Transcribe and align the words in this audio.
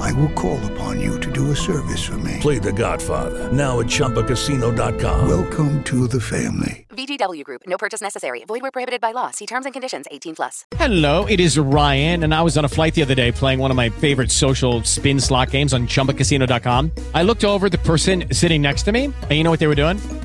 I 0.00 0.12
will 0.12 0.28
call 0.30 0.58
upon 0.72 1.00
you 1.00 1.18
to 1.20 1.30
do 1.30 1.50
a 1.50 1.56
service 1.56 2.02
for 2.04 2.18
me. 2.18 2.38
Play 2.40 2.58
The 2.58 2.72
Godfather 2.72 3.50
now 3.52 3.80
at 3.80 3.86
ChumbaCasino.com. 3.86 5.28
Welcome 5.28 5.82
to 5.84 6.06
the 6.06 6.20
family. 6.20 6.86
VGW 6.90 7.42
Group. 7.44 7.62
No 7.66 7.76
purchase 7.78 8.00
necessary. 8.00 8.44
Void 8.44 8.62
where 8.62 8.70
prohibited 8.70 9.00
by 9.00 9.12
law. 9.12 9.30
See 9.30 9.46
terms 9.46 9.64
and 9.66 9.72
conditions. 9.72 10.06
18 10.10 10.34
plus. 10.36 10.64
Hello, 10.76 11.24
it 11.26 11.40
is 11.40 11.58
Ryan, 11.58 12.24
and 12.24 12.34
I 12.34 12.42
was 12.42 12.58
on 12.58 12.64
a 12.64 12.68
flight 12.68 12.94
the 12.94 13.02
other 13.02 13.14
day 13.14 13.32
playing 13.32 13.58
one 13.58 13.70
of 13.70 13.76
my 13.76 13.88
favorite 13.88 14.30
social 14.30 14.82
spin 14.84 15.20
slot 15.20 15.50
games 15.50 15.72
on 15.72 15.86
ChumbaCasino.com. 15.86 16.92
I 17.14 17.22
looked 17.22 17.44
over 17.44 17.66
at 17.66 17.72
the 17.72 17.78
person 17.78 18.24
sitting 18.32 18.60
next 18.60 18.82
to 18.84 18.92
me, 18.92 19.04
and 19.06 19.32
you 19.32 19.42
know 19.42 19.50
what 19.50 19.60
they 19.60 19.68
were 19.68 19.74
doing? 19.74 19.98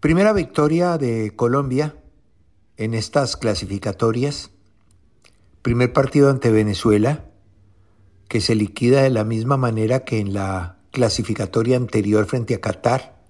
Primera 0.00 0.34
victoria 0.34 0.98
de 0.98 1.32
Colombia 1.34 1.96
en 2.76 2.92
estas 2.92 3.34
clasificatorias. 3.38 4.50
Primer 5.62 5.94
partido 5.94 6.28
ante 6.28 6.50
Venezuela, 6.50 7.24
que 8.28 8.42
se 8.42 8.54
liquida 8.54 9.00
de 9.02 9.08
la 9.08 9.24
misma 9.24 9.56
manera 9.56 10.04
que 10.04 10.18
en 10.18 10.34
la 10.34 10.76
clasificatoria 10.90 11.78
anterior 11.78 12.26
frente 12.26 12.54
a 12.54 12.60
Qatar. 12.60 13.24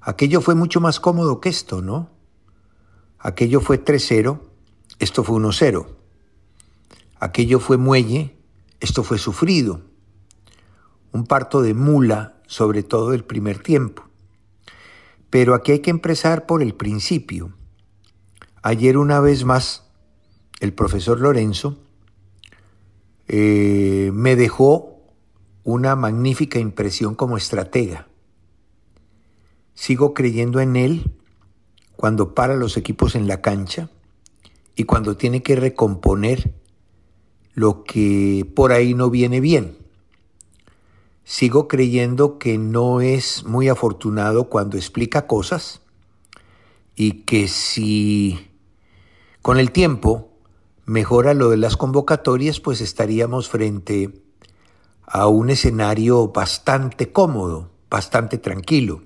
Aquello 0.00 0.40
fue 0.40 0.54
mucho 0.54 0.80
más 0.80 0.98
cómodo 0.98 1.42
que 1.42 1.50
esto, 1.50 1.82
¿no? 1.82 2.08
Aquello 3.18 3.60
fue 3.60 3.84
3-0, 3.84 4.40
esto 4.98 5.24
fue 5.24 5.38
1-0. 5.38 5.86
Aquello 7.20 7.60
fue 7.60 7.76
muelle, 7.76 8.34
esto 8.80 9.04
fue 9.04 9.18
sufrido. 9.18 9.82
Un 11.12 11.26
parto 11.26 11.60
de 11.60 11.74
mula, 11.74 12.40
sobre 12.46 12.82
todo 12.82 13.12
el 13.12 13.24
primer 13.24 13.58
tiempo. 13.58 14.05
Pero 15.30 15.54
aquí 15.54 15.72
hay 15.72 15.80
que 15.80 15.90
empezar 15.90 16.46
por 16.46 16.62
el 16.62 16.74
principio. 16.74 17.52
Ayer 18.62 18.96
una 18.96 19.20
vez 19.20 19.44
más, 19.44 19.84
el 20.60 20.72
profesor 20.72 21.20
Lorenzo 21.20 21.78
eh, 23.28 24.10
me 24.14 24.36
dejó 24.36 24.96
una 25.64 25.96
magnífica 25.96 26.58
impresión 26.58 27.14
como 27.14 27.36
estratega. 27.36 28.08
Sigo 29.74 30.14
creyendo 30.14 30.60
en 30.60 30.76
él 30.76 31.12
cuando 31.96 32.34
para 32.34 32.56
los 32.56 32.76
equipos 32.76 33.14
en 33.14 33.26
la 33.26 33.40
cancha 33.40 33.90
y 34.74 34.84
cuando 34.84 35.16
tiene 35.16 35.42
que 35.42 35.56
recomponer 35.56 36.54
lo 37.54 37.84
que 37.84 38.50
por 38.54 38.72
ahí 38.72 38.94
no 38.94 39.10
viene 39.10 39.40
bien. 39.40 39.78
Sigo 41.28 41.66
creyendo 41.66 42.38
que 42.38 42.56
no 42.56 43.00
es 43.00 43.44
muy 43.44 43.68
afortunado 43.68 44.48
cuando 44.48 44.76
explica 44.76 45.26
cosas 45.26 45.80
y 46.94 47.24
que 47.24 47.48
si 47.48 48.48
con 49.42 49.58
el 49.58 49.72
tiempo 49.72 50.30
mejora 50.84 51.34
lo 51.34 51.50
de 51.50 51.56
las 51.56 51.76
convocatorias, 51.76 52.60
pues 52.60 52.80
estaríamos 52.80 53.48
frente 53.48 54.22
a 55.02 55.26
un 55.26 55.50
escenario 55.50 56.28
bastante 56.28 57.10
cómodo, 57.10 57.72
bastante 57.90 58.38
tranquilo. 58.38 59.02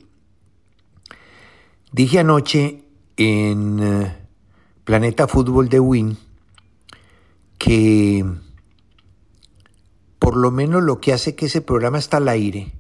Dije 1.90 2.18
anoche 2.18 2.84
en 3.16 3.80
eh, 3.80 4.16
Planeta 4.84 5.26
Fútbol 5.26 5.70
de 5.70 5.80
Win 5.80 6.18
que 7.56 8.26
por 10.30 10.38
lo 10.38 10.52
menos 10.52 10.84
lo 10.84 11.00
que 11.00 11.12
hace 11.12 11.34
que 11.34 11.46
ese 11.46 11.60
programa 11.60 11.98
está 11.98 12.18
al 12.18 12.28
aire, 12.28 12.72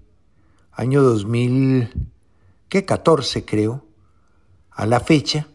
año 0.70 1.02
2014 1.02 3.44
creo, 3.44 3.84
a 4.70 4.86
la 4.86 5.00
fecha, 5.00 5.48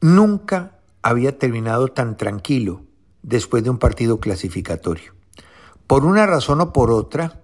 nunca 0.00 0.80
había 1.02 1.38
terminado 1.38 1.86
tan 1.86 2.16
tranquilo 2.16 2.82
después 3.22 3.62
de 3.62 3.70
un 3.70 3.78
partido 3.78 4.18
clasificatorio. 4.18 5.12
Por 5.86 6.04
una 6.04 6.26
razón 6.26 6.60
o 6.60 6.72
por 6.72 6.90
otra, 6.90 7.42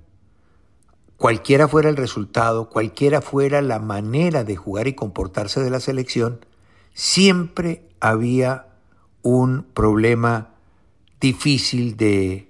cualquiera 1.16 1.68
fuera 1.68 1.90
el 1.90 1.96
resultado, 1.96 2.70
cualquiera 2.70 3.20
fuera 3.20 3.62
la 3.62 3.78
manera 3.78 4.42
de 4.42 4.56
jugar 4.56 4.88
y 4.88 4.94
comportarse 4.94 5.62
de 5.62 5.70
la 5.70 5.78
selección, 5.78 6.44
siempre 6.92 7.88
había 8.00 8.66
un 9.22 9.62
problema 9.62 10.54
difícil 11.20 11.96
de, 11.96 12.49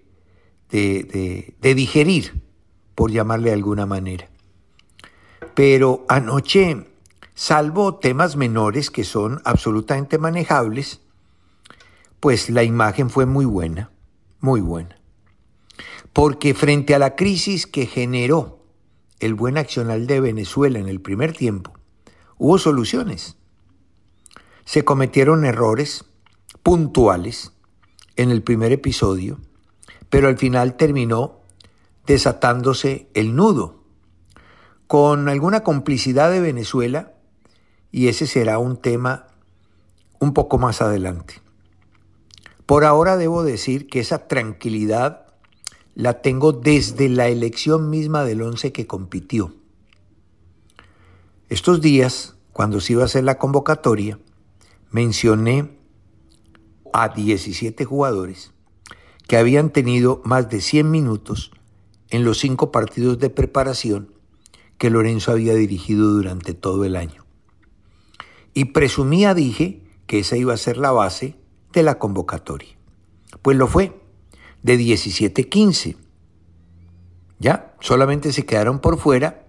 de, 0.71 1.55
de, 1.61 1.75
digerir, 1.75 2.43
por 2.95 3.11
llamarle 3.11 3.49
de 3.49 3.55
alguna 3.55 3.87
manera. 3.87 4.29
Pero 5.55 6.05
anoche, 6.09 6.87
salvo 7.35 7.97
temas 7.97 8.37
menores 8.37 8.91
que 8.91 9.05
son 9.05 9.41
absolutamente 9.45 10.19
manejables, 10.19 11.01
pues 12.21 12.51
la 12.51 12.63
imagen 12.63 13.11
fue 13.11 13.27
muy 13.27 13.47
buena, 13.47 13.91
muy 14.41 14.61
buena. 14.61 15.01
Porque 16.13 16.55
frente 16.55 16.95
a 16.95 16.99
la 16.99 17.17
crisis 17.17 17.67
que 17.67 17.87
generó 17.87 18.61
el 19.19 19.35
buen 19.35 19.59
accional 19.59 20.07
de 20.07 20.21
Venezuela 20.21 20.79
en 20.79 20.89
el 20.89 21.01
primer 21.01 21.33
tiempo, 21.33 21.73
hubo 22.39 22.59
soluciones. 22.59 23.37
Se 24.65 24.85
cometieron 24.85 25.45
errores 25.45 26.05
puntuales 26.63 27.53
en 28.17 28.31
el 28.31 28.43
primer 28.43 28.73
episodio, 28.73 29.39
pero 30.11 30.29
al 30.29 30.37
final 30.37 30.77
terminó 30.77 31.41
desatándose 32.07 33.09
el 33.15 33.37
nudo, 33.37 33.85
con 34.89 35.29
alguna 35.29 35.63
complicidad 35.63 36.31
de 36.31 36.41
Venezuela, 36.41 37.15
y 37.93 38.09
ese 38.09 38.27
será 38.27 38.59
un 38.59 38.77
tema 38.77 39.29
un 40.19 40.35
poco 40.35 40.59
más 40.59 40.83
adelante. 40.83 41.41
Por 42.67 42.85
ahora 42.85 43.17
debo 43.17 43.45
decir 43.45 43.89
que 43.89 44.01
esa 44.01 44.27
tranquilidad 44.27 45.27
la 45.95 46.23
tengo 46.23 46.53
desde 46.53 47.09
la 47.09 47.29
elección 47.29 47.91
misma 47.91 48.25
del 48.25 48.43
once 48.43 48.73
que 48.73 48.87
compitió. 48.87 49.55
Estos 51.49 51.81
días, 51.81 52.37
cuando 52.53 52.81
se 52.81 52.93
iba 52.93 53.03
a 53.03 53.07
hacer 53.07 53.25
la 53.25 53.39
convocatoria, 53.39 54.19
mencioné 54.91 55.77
a 56.93 57.09
17 57.09 57.85
jugadores 57.85 58.53
que 59.31 59.37
habían 59.37 59.71
tenido 59.71 60.23
más 60.25 60.51
de 60.51 60.61
100 60.61 60.91
minutos 60.91 61.53
en 62.09 62.25
los 62.25 62.41
cinco 62.41 62.73
partidos 62.73 63.21
de 63.21 63.31
preparación 63.31 64.13
que 64.77 64.91
Lorenzo 64.91 65.31
había 65.31 65.55
dirigido 65.55 66.09
durante 66.09 66.53
todo 66.53 66.85
el 66.85 66.97
año. 66.97 67.25
Y 68.55 68.65
presumía, 68.65 69.33
dije, 69.33 69.85
que 70.09 70.19
esa 70.19 70.37
iba 70.37 70.53
a 70.53 70.57
ser 70.57 70.79
la 70.79 70.91
base 70.91 71.37
de 71.73 71.85
la 71.85 72.01
convocatoria. 72.01 72.77
Pues 73.41 73.57
lo 73.57 73.69
fue, 73.69 74.03
de 74.65 74.77
17-15. 74.77 75.95
Ya, 77.39 77.77
solamente 77.79 78.33
se 78.33 78.45
quedaron 78.45 78.81
por 78.81 78.99
fuera 78.99 79.47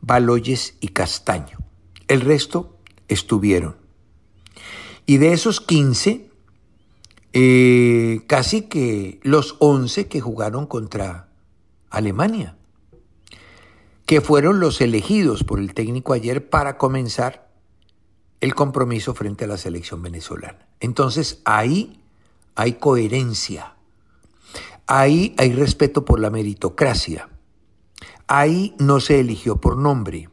Baloyes 0.00 0.78
y 0.80 0.88
Castaño. 0.88 1.58
El 2.06 2.22
resto 2.22 2.78
estuvieron. 3.08 3.76
Y 5.04 5.18
de 5.18 5.34
esos 5.34 5.60
15, 5.60 6.27
eh, 7.40 8.22
casi 8.26 8.62
que 8.62 9.20
los 9.22 9.54
11 9.60 10.08
que 10.08 10.20
jugaron 10.20 10.66
contra 10.66 11.28
Alemania, 11.88 12.56
que 14.06 14.20
fueron 14.20 14.58
los 14.58 14.80
elegidos 14.80 15.44
por 15.44 15.60
el 15.60 15.72
técnico 15.72 16.14
ayer 16.14 16.50
para 16.50 16.78
comenzar 16.78 17.48
el 18.40 18.56
compromiso 18.56 19.14
frente 19.14 19.44
a 19.44 19.46
la 19.46 19.56
selección 19.56 20.02
venezolana. 20.02 20.66
Entonces 20.80 21.40
ahí 21.44 22.00
hay 22.56 22.72
coherencia, 22.72 23.76
ahí 24.88 25.36
hay 25.38 25.52
respeto 25.52 26.04
por 26.04 26.18
la 26.18 26.30
meritocracia, 26.30 27.28
ahí 28.26 28.74
no 28.80 28.98
se 28.98 29.20
eligió 29.20 29.58
por 29.58 29.76
nombre 29.76 30.28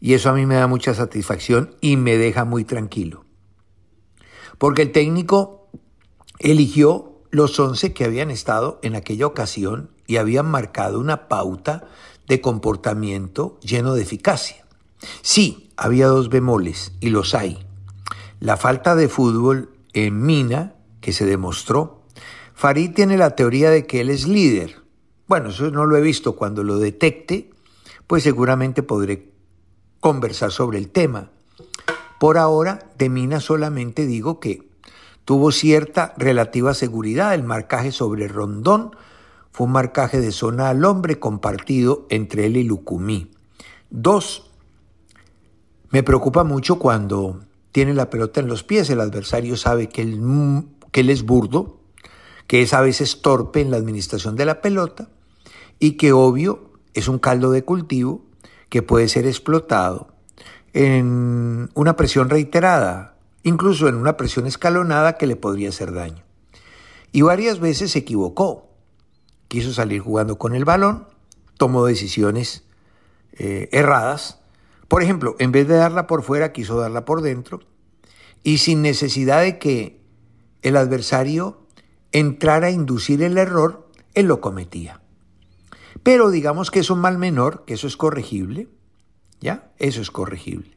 Y 0.00 0.14
eso 0.14 0.30
a 0.30 0.32
mí 0.32 0.46
me 0.46 0.54
da 0.54 0.68
mucha 0.68 0.94
satisfacción 0.94 1.74
y 1.82 1.98
me 1.98 2.16
deja 2.16 2.46
muy 2.46 2.64
tranquilo. 2.64 3.26
Porque 4.56 4.80
el 4.80 4.92
técnico 4.92 5.63
eligió 6.38 7.22
los 7.30 7.58
11 7.58 7.92
que 7.92 8.04
habían 8.04 8.30
estado 8.30 8.78
en 8.82 8.94
aquella 8.94 9.26
ocasión 9.26 9.90
y 10.06 10.16
habían 10.16 10.46
marcado 10.46 11.00
una 11.00 11.28
pauta 11.28 11.88
de 12.28 12.40
comportamiento 12.40 13.58
lleno 13.60 13.94
de 13.94 14.02
eficacia. 14.02 14.64
Sí, 15.22 15.70
había 15.76 16.06
dos 16.06 16.28
bemoles, 16.28 16.92
y 17.00 17.10
los 17.10 17.34
hay. 17.34 17.58
La 18.40 18.56
falta 18.56 18.94
de 18.94 19.08
fútbol 19.08 19.70
en 19.92 20.22
Mina, 20.22 20.74
que 21.00 21.12
se 21.12 21.26
demostró. 21.26 22.02
Farid 22.54 22.92
tiene 22.94 23.16
la 23.16 23.34
teoría 23.36 23.70
de 23.70 23.86
que 23.86 24.00
él 24.00 24.10
es 24.10 24.26
líder. 24.26 24.82
Bueno, 25.26 25.50
eso 25.50 25.70
no 25.70 25.86
lo 25.86 25.96
he 25.96 26.00
visto. 26.00 26.36
Cuando 26.36 26.62
lo 26.62 26.78
detecte, 26.78 27.50
pues 28.06 28.22
seguramente 28.22 28.82
podré 28.82 29.30
conversar 30.00 30.52
sobre 30.52 30.78
el 30.78 30.90
tema. 30.90 31.30
Por 32.20 32.38
ahora, 32.38 32.90
de 32.98 33.08
Mina 33.08 33.40
solamente 33.40 34.06
digo 34.06 34.40
que 34.40 34.68
tuvo 35.24 35.52
cierta 35.52 36.14
relativa 36.16 36.74
seguridad. 36.74 37.34
El 37.34 37.42
marcaje 37.42 37.92
sobre 37.92 38.28
Rondón 38.28 38.92
fue 39.52 39.66
un 39.66 39.72
marcaje 39.72 40.20
de 40.20 40.32
zona 40.32 40.68
al 40.68 40.84
hombre 40.84 41.18
compartido 41.18 42.06
entre 42.10 42.46
él 42.46 42.56
y 42.56 42.64
Lucumí. 42.64 43.30
Dos, 43.90 44.50
me 45.90 46.02
preocupa 46.02 46.42
mucho 46.42 46.78
cuando 46.78 47.40
tiene 47.70 47.94
la 47.94 48.10
pelota 48.10 48.40
en 48.40 48.48
los 48.48 48.64
pies, 48.64 48.90
el 48.90 49.00
adversario 49.00 49.56
sabe 49.56 49.88
que 49.88 50.02
él, 50.02 50.20
que 50.90 51.00
él 51.00 51.10
es 51.10 51.24
burdo, 51.24 51.80
que 52.46 52.62
es 52.62 52.74
a 52.74 52.80
veces 52.80 53.22
torpe 53.22 53.60
en 53.60 53.70
la 53.70 53.76
administración 53.76 54.36
de 54.36 54.44
la 54.44 54.60
pelota 54.60 55.08
y 55.78 55.92
que 55.92 56.12
obvio 56.12 56.70
es 56.94 57.08
un 57.08 57.18
caldo 57.18 57.50
de 57.50 57.64
cultivo 57.64 58.24
que 58.68 58.82
puede 58.82 59.08
ser 59.08 59.26
explotado 59.26 60.08
en 60.72 61.70
una 61.74 61.96
presión 61.96 62.28
reiterada, 62.28 63.13
incluso 63.44 63.88
en 63.88 63.94
una 63.94 64.16
presión 64.16 64.46
escalonada 64.46 65.16
que 65.16 65.28
le 65.28 65.36
podría 65.36 65.68
hacer 65.68 65.92
daño. 65.92 66.24
Y 67.12 67.22
varias 67.22 67.60
veces 67.60 67.92
se 67.92 68.00
equivocó. 68.00 68.70
Quiso 69.46 69.72
salir 69.72 70.00
jugando 70.00 70.36
con 70.36 70.56
el 70.56 70.64
balón, 70.64 71.06
tomó 71.56 71.86
decisiones 71.86 72.64
eh, 73.38 73.68
erradas 73.70 74.40
por 74.88 75.02
ejemplo, 75.02 75.36
en 75.38 75.52
vez 75.52 75.66
de 75.66 75.74
darla 75.74 76.06
por 76.06 76.22
fuera, 76.22 76.52
quiso 76.52 76.78
darla 76.78 77.04
por 77.04 77.22
dentro 77.22 77.60
y 78.42 78.58
sin 78.58 78.82
necesidad 78.82 79.42
de 79.42 79.58
que 79.58 80.00
el 80.62 80.76
adversario 80.76 81.66
entrara 82.12 82.68
a 82.68 82.70
inducir 82.70 83.22
el 83.22 83.38
error, 83.38 83.88
él 84.14 84.26
lo 84.26 84.40
cometía. 84.40 85.00
Pero 86.02 86.30
digamos 86.30 86.70
que 86.70 86.80
es 86.80 86.90
un 86.90 87.00
mal 87.00 87.18
menor, 87.18 87.64
que 87.66 87.74
eso 87.74 87.86
es 87.86 87.96
corregible, 87.96 88.68
¿ya? 89.40 89.72
Eso 89.78 90.00
es 90.00 90.10
corregible. 90.10 90.73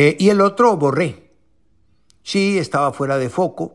Eh, 0.00 0.16
y 0.20 0.28
el 0.28 0.40
otro, 0.40 0.76
Borré. 0.76 1.32
Sí, 2.22 2.56
estaba 2.56 2.92
fuera 2.92 3.18
de 3.18 3.28
foco, 3.28 3.74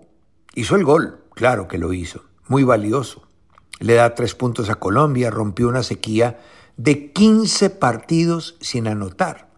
hizo 0.55 0.77
el 0.77 0.85
gol, 0.85 1.19
claro 1.33 1.67
que 1.67 1.77
lo 1.77 1.91
hizo, 1.91 2.23
muy 2.47 2.63
valioso. 2.63 3.27
Le 3.79 3.95
da 3.95 4.15
tres 4.15 4.33
puntos 4.33 4.69
a 4.69 4.75
Colombia, 4.75 5.29
rompió 5.31 5.67
una 5.67 5.83
sequía 5.83 6.39
de 6.77 7.11
15 7.11 7.71
partidos 7.71 8.55
sin 8.61 8.87
anotar. 8.87 9.49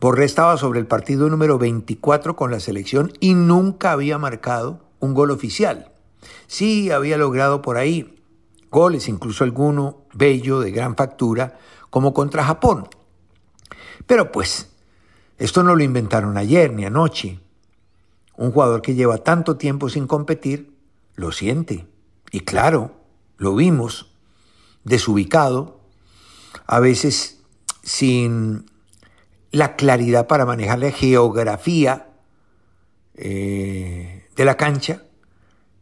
Borré 0.00 0.24
estaba 0.24 0.56
sobre 0.56 0.80
el 0.80 0.88
partido 0.88 1.28
número 1.28 1.56
24 1.56 2.34
con 2.34 2.50
la 2.50 2.58
selección 2.58 3.12
y 3.20 3.34
nunca 3.34 3.92
había 3.92 4.18
marcado 4.18 4.80
un 4.98 5.14
gol 5.14 5.30
oficial. 5.30 5.92
Sí, 6.48 6.90
había 6.90 7.16
logrado 7.16 7.62
por 7.62 7.76
ahí 7.76 8.20
goles, 8.72 9.08
incluso 9.08 9.44
alguno 9.44 9.98
bello, 10.14 10.58
de 10.58 10.72
gran 10.72 10.96
factura, 10.96 11.60
como 11.90 12.12
contra 12.12 12.42
Japón. 12.42 12.88
Pero 14.08 14.32
pues, 14.32 14.69
esto 15.40 15.62
no 15.62 15.74
lo 15.74 15.82
inventaron 15.82 16.36
ayer 16.36 16.70
ni 16.70 16.84
anoche. 16.84 17.40
Un 18.36 18.52
jugador 18.52 18.82
que 18.82 18.94
lleva 18.94 19.18
tanto 19.18 19.56
tiempo 19.56 19.88
sin 19.88 20.06
competir, 20.06 20.76
lo 21.14 21.32
siente. 21.32 21.86
Y 22.30 22.40
claro, 22.40 22.92
lo 23.38 23.54
vimos, 23.54 24.12
desubicado, 24.84 25.80
a 26.66 26.78
veces 26.78 27.40
sin 27.82 28.70
la 29.50 29.76
claridad 29.76 30.26
para 30.26 30.44
manejar 30.44 30.78
la 30.78 30.92
geografía 30.92 32.10
eh, 33.14 34.28
de 34.36 34.44
la 34.44 34.58
cancha, 34.58 35.04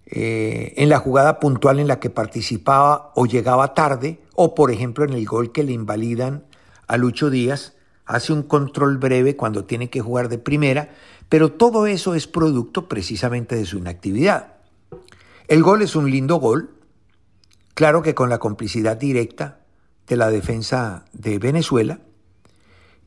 eh, 0.07 0.73
en 0.77 0.89
la 0.89 1.01
jugada 1.01 1.41
puntual 1.41 1.81
en 1.81 1.89
la 1.89 1.99
que 1.99 2.11
participaba 2.11 3.13
o 3.17 3.27
llegaba 3.27 3.75
tarde, 3.75 4.23
o 4.37 4.55
por 4.55 4.71
ejemplo 4.71 5.05
en 5.05 5.15
el 5.15 5.27
gol 5.27 5.51
que 5.51 5.65
le 5.65 5.73
invalidan 5.73 6.45
a 6.87 6.97
Lucho 6.97 7.29
Díaz, 7.29 7.75
hace 8.09 8.33
un 8.33 8.43
control 8.43 8.97
breve 8.97 9.37
cuando 9.37 9.65
tiene 9.67 9.91
que 9.91 10.01
jugar 10.01 10.31
de 10.31 10.39
primera, 10.39 10.95
pero 11.29 11.53
todo 11.53 11.87
eso 11.87 12.15
es 12.15 12.27
producto 12.27 12.89
precisamente 12.89 13.55
de 13.55 13.67
su 13.67 13.77
inactividad. 13.77 14.55
El 15.47 15.63
gol 15.63 15.83
es 15.83 15.95
un 15.95 16.11
lindo 16.11 16.37
gol, 16.37 16.71
claro 17.75 18.03
que 18.03 18.15
con 18.15 18.31
la 18.31 18.39
complicidad 18.39 18.97
directa 18.97 19.61
de 20.07 20.17
la 20.17 20.31
defensa 20.31 21.05
de 21.13 21.39
Venezuela 21.39 22.01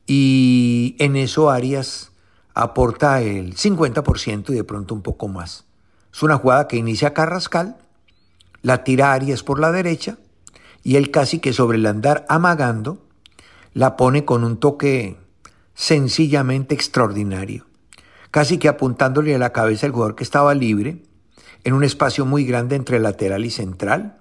y 0.06 0.94
en 1.00 1.16
eso 1.16 1.50
Arias 1.50 2.12
aporta 2.54 3.22
el 3.22 3.56
50% 3.56 4.50
y 4.50 4.54
de 4.54 4.64
pronto 4.64 4.94
un 4.94 5.02
poco 5.02 5.26
más. 5.26 5.64
Es 6.12 6.22
una 6.22 6.38
jugada 6.38 6.68
que 6.68 6.76
inicia 6.76 7.12
Carrascal, 7.12 7.76
la 8.62 8.84
tira 8.84 9.12
Arias 9.12 9.42
por 9.42 9.58
la 9.58 9.72
derecha 9.72 10.18
y 10.84 10.94
él 10.94 11.10
casi 11.10 11.40
que 11.40 11.52
sobre 11.52 11.78
el 11.78 11.86
andar 11.86 12.24
amagando 12.28 13.02
la 13.74 13.96
pone 13.96 14.24
con 14.24 14.44
un 14.44 14.58
toque 14.58 15.16
sencillamente 15.74 16.74
extraordinario, 16.74 17.66
casi 18.30 18.58
que 18.58 18.68
apuntándole 18.68 19.34
a 19.34 19.38
la 19.38 19.52
cabeza 19.52 19.86
al 19.86 19.92
jugador 19.92 20.14
que 20.14 20.24
estaba 20.24 20.54
libre 20.54 21.02
en 21.64 21.74
un 21.74 21.84
espacio 21.84 22.26
muy 22.26 22.44
grande 22.44 22.76
entre 22.76 23.00
lateral 23.00 23.44
y 23.44 23.50
central 23.50 24.18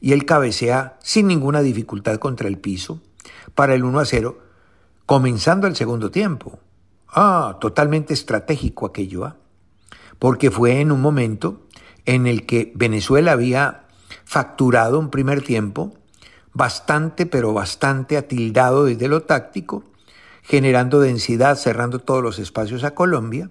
y 0.00 0.12
él 0.12 0.24
cabecea 0.24 0.98
sin 1.00 1.28
ninguna 1.28 1.62
dificultad 1.62 2.16
contra 2.18 2.48
el 2.48 2.58
piso 2.58 3.00
para 3.54 3.74
el 3.74 3.84
1 3.84 4.00
a 4.00 4.04
0, 4.04 4.38
comenzando 5.06 5.66
el 5.66 5.76
segundo 5.76 6.10
tiempo. 6.10 6.58
Ah, 7.08 7.58
totalmente 7.60 8.14
estratégico 8.14 8.86
aquello, 8.86 9.24
¿ah? 9.24 9.36
porque 10.18 10.50
fue 10.50 10.80
en 10.80 10.92
un 10.92 11.00
momento 11.00 11.66
en 12.04 12.26
el 12.26 12.46
que 12.46 12.72
Venezuela 12.74 13.32
había 13.32 13.84
facturado 14.24 14.98
un 14.98 15.10
primer 15.10 15.42
tiempo 15.42 15.94
bastante, 16.54 17.26
pero 17.26 17.52
bastante 17.52 18.16
atildado 18.16 18.84
desde 18.84 19.08
lo 19.08 19.22
táctico, 19.22 19.84
generando 20.42 21.00
densidad, 21.00 21.56
cerrando 21.56 21.98
todos 21.98 22.22
los 22.22 22.38
espacios 22.38 22.84
a 22.84 22.94
Colombia 22.94 23.50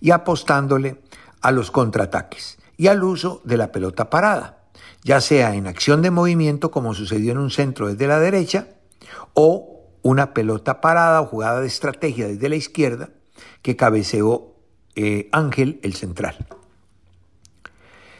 y 0.00 0.10
apostándole 0.10 1.00
a 1.40 1.52
los 1.52 1.70
contraataques 1.70 2.58
y 2.76 2.88
al 2.88 3.02
uso 3.02 3.40
de 3.44 3.56
la 3.56 3.72
pelota 3.72 4.10
parada 4.10 4.60
ya 5.02 5.20
sea 5.20 5.54
en 5.54 5.66
acción 5.66 6.02
de 6.02 6.10
movimiento 6.10 6.70
como 6.70 6.94
sucedió 6.94 7.32
en 7.32 7.38
un 7.38 7.50
centro 7.50 7.88
desde 7.88 8.06
la 8.06 8.20
derecha, 8.20 8.68
o 9.34 9.88
una 10.02 10.34
pelota 10.34 10.80
parada 10.80 11.20
o 11.20 11.26
jugada 11.26 11.60
de 11.60 11.66
estrategia 11.66 12.28
desde 12.28 12.48
la 12.48 12.56
izquierda 12.56 13.10
que 13.62 13.76
cabeceó 13.76 14.54
eh, 14.94 15.28
Ángel, 15.32 15.80
el 15.82 15.94
central. 15.94 16.46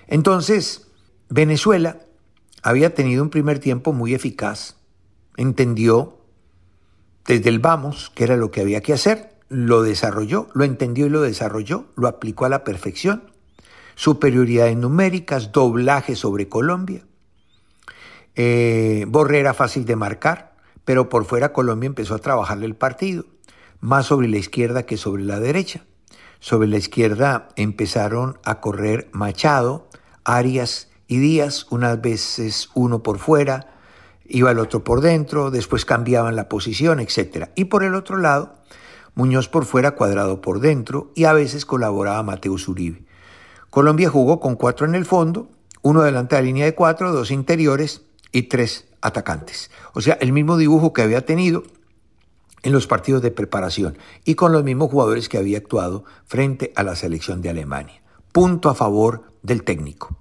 Entonces, 0.06 0.88
Venezuela 1.28 1.98
había 2.62 2.94
tenido 2.94 3.22
un 3.22 3.30
primer 3.30 3.58
tiempo 3.58 3.92
muy 3.92 4.14
eficaz, 4.14 4.76
entendió 5.36 6.18
desde 7.26 7.48
el 7.48 7.58
vamos 7.58 8.10
que 8.14 8.24
era 8.24 8.36
lo 8.36 8.50
que 8.50 8.60
había 8.60 8.80
que 8.80 8.92
hacer, 8.92 9.36
lo 9.48 9.82
desarrolló, 9.82 10.48
lo 10.54 10.64
entendió 10.64 11.06
y 11.06 11.10
lo 11.10 11.22
desarrolló, 11.22 11.86
lo 11.96 12.08
aplicó 12.08 12.44
a 12.44 12.48
la 12.48 12.64
perfección 12.64 13.30
superioridad 14.00 14.68
en 14.68 14.80
numéricas, 14.80 15.52
doblaje 15.52 16.16
sobre 16.16 16.48
Colombia. 16.48 17.04
Eh, 18.34 19.04
Borrera 19.08 19.52
fácil 19.52 19.84
de 19.84 19.94
marcar, 19.94 20.56
pero 20.86 21.10
por 21.10 21.26
fuera 21.26 21.52
Colombia 21.52 21.88
empezó 21.88 22.14
a 22.14 22.18
trabajarle 22.18 22.64
el 22.64 22.76
partido, 22.76 23.26
más 23.78 24.06
sobre 24.06 24.28
la 24.28 24.38
izquierda 24.38 24.86
que 24.86 24.96
sobre 24.96 25.24
la 25.24 25.38
derecha. 25.38 25.84
Sobre 26.38 26.66
la 26.66 26.78
izquierda 26.78 27.48
empezaron 27.56 28.38
a 28.42 28.62
correr 28.62 29.10
Machado, 29.12 29.90
Arias 30.24 30.89
y 31.10 31.18
Díaz, 31.18 31.66
unas 31.70 32.00
veces 32.00 32.70
uno 32.72 33.02
por 33.02 33.18
fuera, 33.18 33.66
iba 34.28 34.52
el 34.52 34.60
otro 34.60 34.84
por 34.84 35.00
dentro, 35.00 35.50
después 35.50 35.84
cambiaban 35.84 36.36
la 36.36 36.48
posición, 36.48 37.00
etc. 37.00 37.48
Y 37.56 37.64
por 37.64 37.82
el 37.82 37.96
otro 37.96 38.16
lado, 38.16 38.54
Muñoz 39.16 39.48
por 39.48 39.64
fuera, 39.64 39.96
Cuadrado 39.96 40.40
por 40.40 40.60
dentro, 40.60 41.10
y 41.16 41.24
a 41.24 41.32
veces 41.32 41.66
colaboraba 41.66 42.22
Mateus 42.22 42.68
Uribe. 42.68 43.02
Colombia 43.70 44.08
jugó 44.08 44.38
con 44.38 44.54
cuatro 44.54 44.86
en 44.86 44.94
el 44.94 45.04
fondo, 45.04 45.50
uno 45.82 46.02
delante 46.02 46.36
de 46.36 46.42
la 46.42 46.46
línea 46.46 46.64
de 46.64 46.76
cuatro, 46.76 47.12
dos 47.12 47.32
interiores 47.32 48.02
y 48.30 48.42
tres 48.42 48.86
atacantes. 49.00 49.72
O 49.94 50.00
sea, 50.00 50.14
el 50.20 50.30
mismo 50.30 50.58
dibujo 50.58 50.92
que 50.92 51.02
había 51.02 51.26
tenido 51.26 51.64
en 52.62 52.70
los 52.70 52.86
partidos 52.86 53.20
de 53.20 53.32
preparación 53.32 53.98
y 54.24 54.36
con 54.36 54.52
los 54.52 54.62
mismos 54.62 54.92
jugadores 54.92 55.28
que 55.28 55.38
había 55.38 55.58
actuado 55.58 56.04
frente 56.24 56.72
a 56.76 56.84
la 56.84 56.94
selección 56.94 57.42
de 57.42 57.50
Alemania. 57.50 58.00
Punto 58.30 58.68
a 58.70 58.76
favor 58.76 59.24
del 59.42 59.64
técnico. 59.64 60.16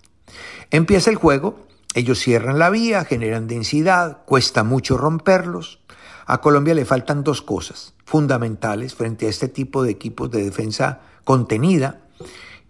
Empieza 0.72 1.10
el 1.10 1.16
juego, 1.16 1.68
ellos 1.96 2.20
cierran 2.20 2.60
la 2.60 2.70
vía, 2.70 3.06
generan 3.06 3.48
densidad, 3.48 4.24
cuesta 4.26 4.64
mucho 4.64 4.98
romperlos. 4.98 5.80
A 6.26 6.42
Colombia 6.42 6.76
le 6.76 6.86
faltan 6.86 7.24
dos 7.24 7.42
cosas 7.42 7.94
fundamentales 8.06 8.96
frente 8.96 9.28
a 9.28 9.30
este 9.30 9.48
tipo 9.48 9.84
de 9.84 9.92
equipos 9.92 10.32
de 10.32 10.44
defensa 10.44 11.02
contenida 11.24 12.02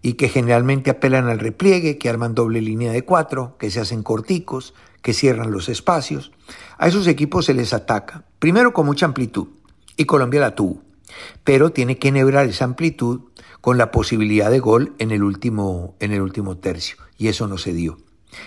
y 0.02 0.14
que 0.14 0.28
generalmente 0.28 0.90
apelan 0.90 1.28
al 1.28 1.38
repliegue, 1.38 1.98
que 1.98 2.08
arman 2.08 2.34
doble 2.34 2.60
línea 2.60 2.92
de 2.92 3.04
cuatro, 3.04 3.56
que 3.58 3.70
se 3.70 3.80
hacen 3.80 4.02
corticos, 4.02 4.74
que 5.02 5.12
cierran 5.12 5.50
los 5.50 5.68
espacios. 5.68 6.32
A 6.78 6.88
esos 6.88 7.06
equipos 7.06 7.46
se 7.46 7.54
les 7.54 7.72
ataca, 7.72 8.24
primero 8.38 8.72
con 8.72 8.86
mucha 8.86 9.06
amplitud, 9.06 9.48
y 9.96 10.04
Colombia 10.04 10.40
la 10.40 10.54
tuvo, 10.54 10.82
pero 11.44 11.70
tiene 11.70 11.98
que 11.98 12.08
enhebrar 12.08 12.46
esa 12.46 12.64
amplitud 12.64 13.29
con 13.60 13.78
la 13.78 13.90
posibilidad 13.90 14.50
de 14.50 14.60
gol 14.60 14.94
en 14.98 15.10
el 15.10 15.22
último, 15.22 15.94
en 16.00 16.12
el 16.12 16.22
último 16.22 16.56
tercio, 16.56 16.96
y 17.18 17.28
eso 17.28 17.46
no 17.46 17.58
se 17.58 17.72
dio. 17.72 17.98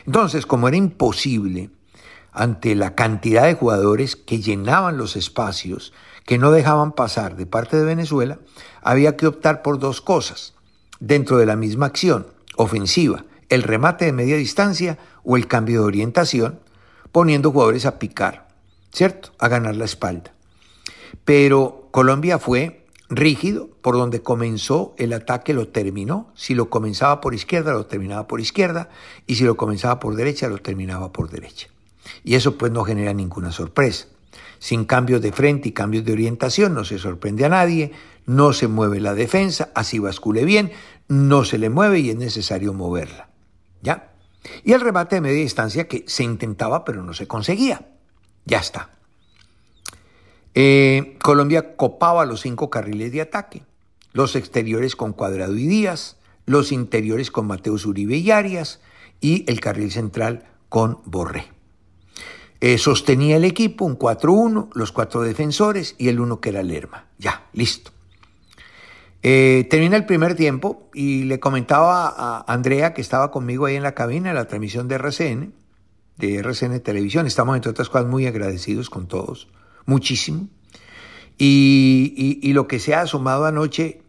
Entonces, 0.06 0.46
como 0.46 0.68
era 0.68 0.78
imposible 0.78 1.70
ante 2.32 2.76
la 2.76 2.96
cantidad 2.96 3.44
de 3.44 3.54
jugadores 3.54 4.16
que 4.16 4.40
llenaban 4.40 4.98
los 4.98 5.16
espacios, 5.16 5.94
que 6.26 6.38
no 6.38 6.52
dejaban 6.52 6.94
pasar 6.94 7.36
de 7.36 7.46
parte 7.46 7.78
de 7.78 7.86
Venezuela, 7.86 8.40
había 8.82 9.18
que 9.18 9.28
optar 9.28 9.62
por 9.62 9.78
dos 9.78 10.02
cosas 10.02 10.54
dentro 11.00 11.38
de 11.38 11.46
la 11.46 11.56
misma 11.56 11.88
acción 11.88 12.28
ofensiva, 12.56 13.26
el 13.50 13.64
remate 13.64 14.06
de 14.06 14.14
media 14.14 14.38
distancia 14.38 14.98
o 15.24 15.38
el 15.38 15.48
cambio 15.48 15.82
de 15.82 15.88
orientación, 15.88 16.60
poniendo 17.12 17.52
jugadores 17.52 17.86
a 17.86 18.00
picar, 18.00 18.48
¿cierto? 18.92 19.32
A 19.38 19.48
ganar 19.48 19.76
la 19.76 19.86
espalda. 19.86 20.34
Pero 21.26 21.90
Colombia 21.92 22.40
fue 22.40 22.83
rígido, 23.10 23.70
por 23.82 23.96
donde 23.96 24.22
comenzó 24.22 24.94
el 24.98 25.14
ataque 25.14 25.54
lo 25.54 25.68
terminó, 25.68 26.32
si 26.36 26.56
lo 26.56 26.70
comenzaba 26.70 27.22
por 27.22 27.34
izquierda 27.34 27.74
lo 27.74 27.86
terminaba 27.86 28.28
por 28.28 28.40
izquierda 28.40 28.90
y 29.28 29.36
si 29.36 29.44
lo 29.44 29.56
comenzaba 29.56 30.00
por 30.00 30.16
derecha 30.16 30.48
lo 30.48 30.58
terminaba 30.60 31.12
por 31.12 31.30
derecha. 31.30 31.68
Y 32.24 32.36
eso 32.36 32.58
pues 32.58 32.72
no 32.72 32.84
genera 32.84 33.14
ninguna 33.14 33.52
sorpresa. 33.52 34.08
Sin 34.60 34.86
cambios 34.86 35.22
de 35.22 35.32
frente 35.32 35.70
y 35.70 35.72
cambios 35.74 36.06
de 36.06 36.14
orientación 36.14 36.74
no 36.74 36.86
se 36.86 36.98
sorprende 36.98 37.46
a 37.46 37.50
nadie, 37.50 37.92
no 38.26 38.54
se 38.54 38.68
mueve 38.68 39.00
la 39.00 39.14
defensa, 39.14 39.72
así 39.76 40.00
bascule 40.00 40.46
bien, 40.46 40.72
no 41.08 41.44
se 41.44 41.58
le 41.58 41.70
mueve 41.70 42.00
y 42.00 42.10
es 42.10 42.16
necesario 42.16 42.74
moverla. 42.74 43.30
¿Ya? 43.82 44.14
Y 44.64 44.72
el 44.72 44.82
remate 44.82 45.16
de 45.16 45.22
media 45.22 45.42
distancia 45.42 45.88
que 45.88 46.06
se 46.08 46.24
intentaba 46.24 46.86
pero 46.86 47.04
no 47.04 47.14
se 47.14 47.28
conseguía. 47.28 47.90
Ya 48.46 48.60
está. 48.60 48.90
Eh, 50.56 51.18
Colombia 51.22 51.76
copaba 51.76 52.26
los 52.26 52.42
cinco 52.42 52.70
carriles 52.70 53.12
de 53.12 53.22
ataque, 53.22 53.64
los 54.12 54.36
exteriores 54.36 54.96
con 54.96 55.14
Cuadrado 55.14 55.56
y 55.56 55.66
Díaz, 55.66 56.18
los 56.46 56.72
interiores 56.72 57.32
con 57.32 57.48
Mateus 57.48 57.86
Uribe 57.86 58.18
y 58.18 58.30
Arias 58.32 58.82
y 59.20 59.50
el 59.50 59.60
carril 59.60 59.92
central 59.92 60.46
con 60.70 61.00
Borré. 61.06 61.48
Eh, 62.60 62.78
sostenía 62.78 63.38
el 63.38 63.46
equipo 63.46 63.84
un 63.84 63.98
4-1, 63.98 64.70
los 64.74 64.92
cuatro 64.92 65.22
defensores 65.22 65.96
y 65.98 66.08
el 66.08 66.20
uno 66.20 66.40
que 66.40 66.50
era 66.50 66.64
Lerma. 66.64 67.08
Ya, 67.18 67.48
listo. 67.52 67.92
Eh, 69.22 69.68
termina 69.70 69.98
el 69.98 70.06
primer 70.06 70.36
tiempo 70.36 70.90
y 70.94 71.24
le 71.24 71.40
comentaba 71.40 72.08
a 72.08 72.46
Andrea 72.48 72.94
que 72.94 73.02
estaba 73.02 73.32
conmigo 73.32 73.66
ahí 73.66 73.76
en 73.76 73.84
la 73.84 73.96
cabina 73.96 74.30
en 74.30 74.36
la 74.36 74.48
transmisión 74.48 74.88
de 74.88 74.96
RCN, 74.96 75.54
de 76.18 76.36
RCN 76.38 76.80
Televisión. 76.82 77.26
Estamos, 77.26 77.56
entre 77.56 77.72
otras 77.72 77.90
cosas, 77.90 78.08
muy 78.08 78.28
agradecidos 78.28 78.90
con 78.90 79.08
todos 79.08 79.50
muchísimo. 79.86 80.48
Y, 81.38 82.52
lo 82.54 82.68
que 82.68 82.80
se 82.80 82.94
ha 82.94 83.02
asomado 83.02 83.46
anoche 83.46 84.02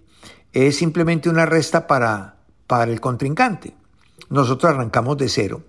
es 0.52 0.76
simplemente 0.76 1.28
una 1.28 1.47
resta 1.47 1.87
para, 1.87 2.37
para 2.66 2.93
el 2.93 3.00
contrincante. 3.00 3.75
Nosotros 4.28 4.73
arrancamos 4.73 5.16
de 5.19 5.28
cero 5.28 5.62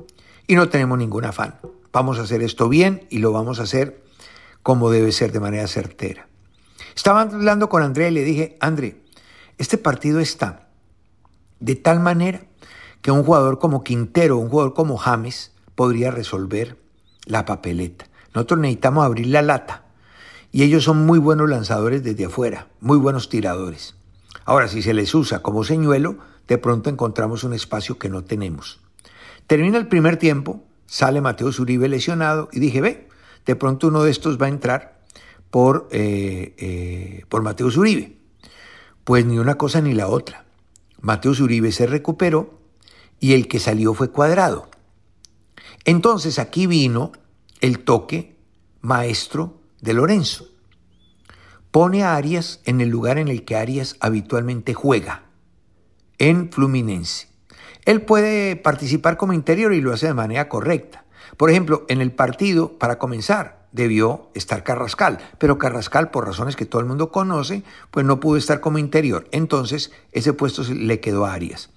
y 0.47 0.55
no 0.55 0.69
tenemos 0.69 0.97
ningún 0.97 1.25
afán. 1.25 1.55
Vamos 1.91 2.19
a 2.19 2.23
hacer 2.23 2.43
esto 2.43 2.69
bien 2.69 3.07
y 3.09 3.19
lo 3.19 3.31
vamos 3.31 3.59
a 3.59 3.63
hacer 3.63 4.03
como 4.61 4.89
debe 4.89 5.11
ser, 5.11 5.31
de 5.31 5.39
manera 5.39 5.67
certera. 5.67 6.27
Estaba 6.95 7.21
hablando 7.21 7.69
con 7.69 7.83
André 7.83 8.09
y 8.09 8.11
le 8.11 8.23
dije, 8.23 8.57
André, 8.59 9.01
este 9.57 9.77
partido 9.77 10.19
está 10.19 10.69
de 11.59 11.75
tal 11.75 11.99
manera 11.99 12.41
que 13.01 13.11
un 13.11 13.23
jugador 13.23 13.59
como 13.59 13.83
Quintero, 13.83 14.37
un 14.37 14.49
jugador 14.49 14.73
como 14.73 14.97
James, 14.97 15.51
podría 15.75 16.11
resolver 16.11 16.77
la 17.25 17.45
papeleta. 17.45 18.07
Nosotros 18.33 18.59
necesitamos 18.59 19.05
abrir 19.05 19.27
la 19.27 19.41
lata 19.41 19.84
y 20.55 20.63
ellos 20.63 20.85
son 20.85 21.05
muy 21.05 21.19
buenos 21.19 21.49
lanzadores 21.49 22.01
desde 22.01 22.27
afuera, 22.27 22.69
muy 22.79 22.97
buenos 22.97 23.27
tiradores. 23.27 23.93
Ahora, 24.45 24.69
si 24.69 24.81
se 24.81 24.93
les 24.93 25.13
usa 25.13 25.41
como 25.41 25.65
señuelo, 25.65 26.17
de 26.47 26.57
pronto 26.57 26.89
encontramos 26.89 27.43
un 27.43 27.51
espacio 27.53 27.99
que 27.99 28.07
no 28.07 28.23
tenemos. 28.23 28.79
Termina 29.47 29.77
el 29.77 29.89
primer 29.89 30.15
tiempo, 30.15 30.63
sale 30.85 31.19
Mateo 31.19 31.51
Zuribe 31.51 31.89
lesionado 31.89 32.47
y 32.53 32.61
dije, 32.61 32.79
ve, 32.79 33.09
de 33.45 33.57
pronto 33.57 33.89
uno 33.89 34.03
de 34.03 34.11
estos 34.11 34.41
va 34.41 34.45
a 34.45 34.49
entrar 34.49 35.03
por, 35.51 35.89
eh, 35.91 36.55
eh, 36.57 37.25
por 37.27 37.41
Mateo 37.41 37.69
Zuribe. 37.69 38.15
Pues 39.03 39.25
ni 39.25 39.37
una 39.37 39.55
cosa 39.55 39.81
ni 39.81 39.93
la 39.93 40.07
otra. 40.07 40.45
Mateo 41.01 41.33
Zuribe 41.33 41.73
se 41.73 41.85
recuperó 41.85 42.61
y 43.19 43.33
el 43.33 43.49
que 43.49 43.59
salió 43.59 43.93
fue 43.93 44.09
cuadrado. 44.09 44.69
Entonces 45.83 46.39
aquí 46.39 46.65
vino 46.65 47.11
el 47.59 47.79
toque 47.79 48.37
maestro 48.79 49.64
de 49.85 49.93
Lorenzo. 49.93 50.47
Pone 51.71 52.03
a 52.03 52.15
Arias 52.15 52.59
en 52.65 52.81
el 52.81 52.89
lugar 52.89 53.19
en 53.19 53.27
el 53.27 53.45
que 53.45 53.55
Arias 53.55 53.95
habitualmente 53.99 54.73
juega, 54.73 55.25
en 56.17 56.51
Fluminense. 56.51 57.27
Él 57.85 58.01
puede 58.01 58.55
participar 58.55 59.15
como 59.15 59.33
interior 59.33 59.73
y 59.73 59.81
lo 59.81 59.93
hace 59.93 60.07
de 60.07 60.15
manera 60.15 60.49
correcta. 60.49 61.05
Por 61.37 61.51
ejemplo, 61.51 61.85
en 61.87 62.01
el 62.01 62.11
partido, 62.11 62.79
para 62.79 62.97
comenzar, 62.97 63.67
debió 63.71 64.31
estar 64.33 64.63
Carrascal, 64.63 65.19
pero 65.37 65.59
Carrascal, 65.59 66.09
por 66.09 66.25
razones 66.25 66.55
que 66.55 66.65
todo 66.65 66.81
el 66.81 66.87
mundo 66.87 67.11
conoce, 67.11 67.63
pues 67.91 68.05
no 68.05 68.19
pudo 68.19 68.37
estar 68.37 68.61
como 68.61 68.79
interior. 68.79 69.27
Entonces, 69.31 69.91
ese 70.11 70.33
puesto 70.33 70.63
le 70.63 70.99
quedó 70.99 71.25
a 71.25 71.33
Arias. 71.33 71.69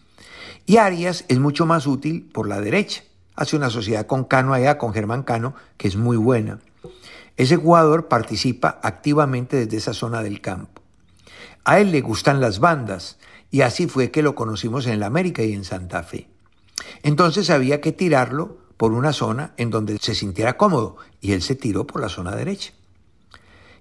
Y 0.65 0.79
Arias 0.79 1.27
es 1.29 1.38
mucho 1.38 1.67
más 1.67 1.87
útil 1.87 2.31
por 2.33 2.49
la 2.49 2.61
derecha. 2.61 3.03
Hace 3.35 3.57
una 3.57 3.69
sociedad 3.69 4.07
con 4.07 4.25
Cano 4.25 4.55
allá, 4.55 4.79
con 4.79 4.95
Germán 4.95 5.25
Cano, 5.25 5.55
que 5.77 5.88
es 5.88 5.97
muy 5.97 6.17
buena. 6.17 6.61
Ese 7.38 7.57
jugador 7.57 8.09
participa 8.09 8.80
activamente 8.83 9.57
desde 9.57 9.76
esa 9.76 9.95
zona 9.95 10.23
del 10.23 10.40
campo. 10.40 10.83
A 11.64 11.78
él 11.78 11.92
le 11.92 12.00
gustan 12.00 12.40
las 12.40 12.59
bandas 12.59 13.16
y 13.52 13.61
así 13.61 13.87
fue 13.87 14.11
que 14.11 14.23
lo 14.23 14.35
conocimos 14.35 14.87
en 14.87 14.95
el 14.95 15.04
América 15.04 15.45
y 15.45 15.52
en 15.52 15.64
Santa 15.64 16.02
Fe. 16.02 16.28
Entonces 17.04 17.49
había 17.50 17.80
que 17.80 17.92
tirarlo 17.92 18.59
por 18.76 18.92
una 18.92 19.12
zona 19.12 19.54
en 19.57 19.71
donde 19.71 19.99
se 19.99 20.16
sintiera 20.16 20.57
cómodo 20.57 20.97
y 21.21 21.30
él 21.30 21.42
se 21.42 21.54
tiró 21.54 21.87
por 21.87 22.00
la 22.00 22.09
zona 22.09 22.35
derecha. 22.35 22.73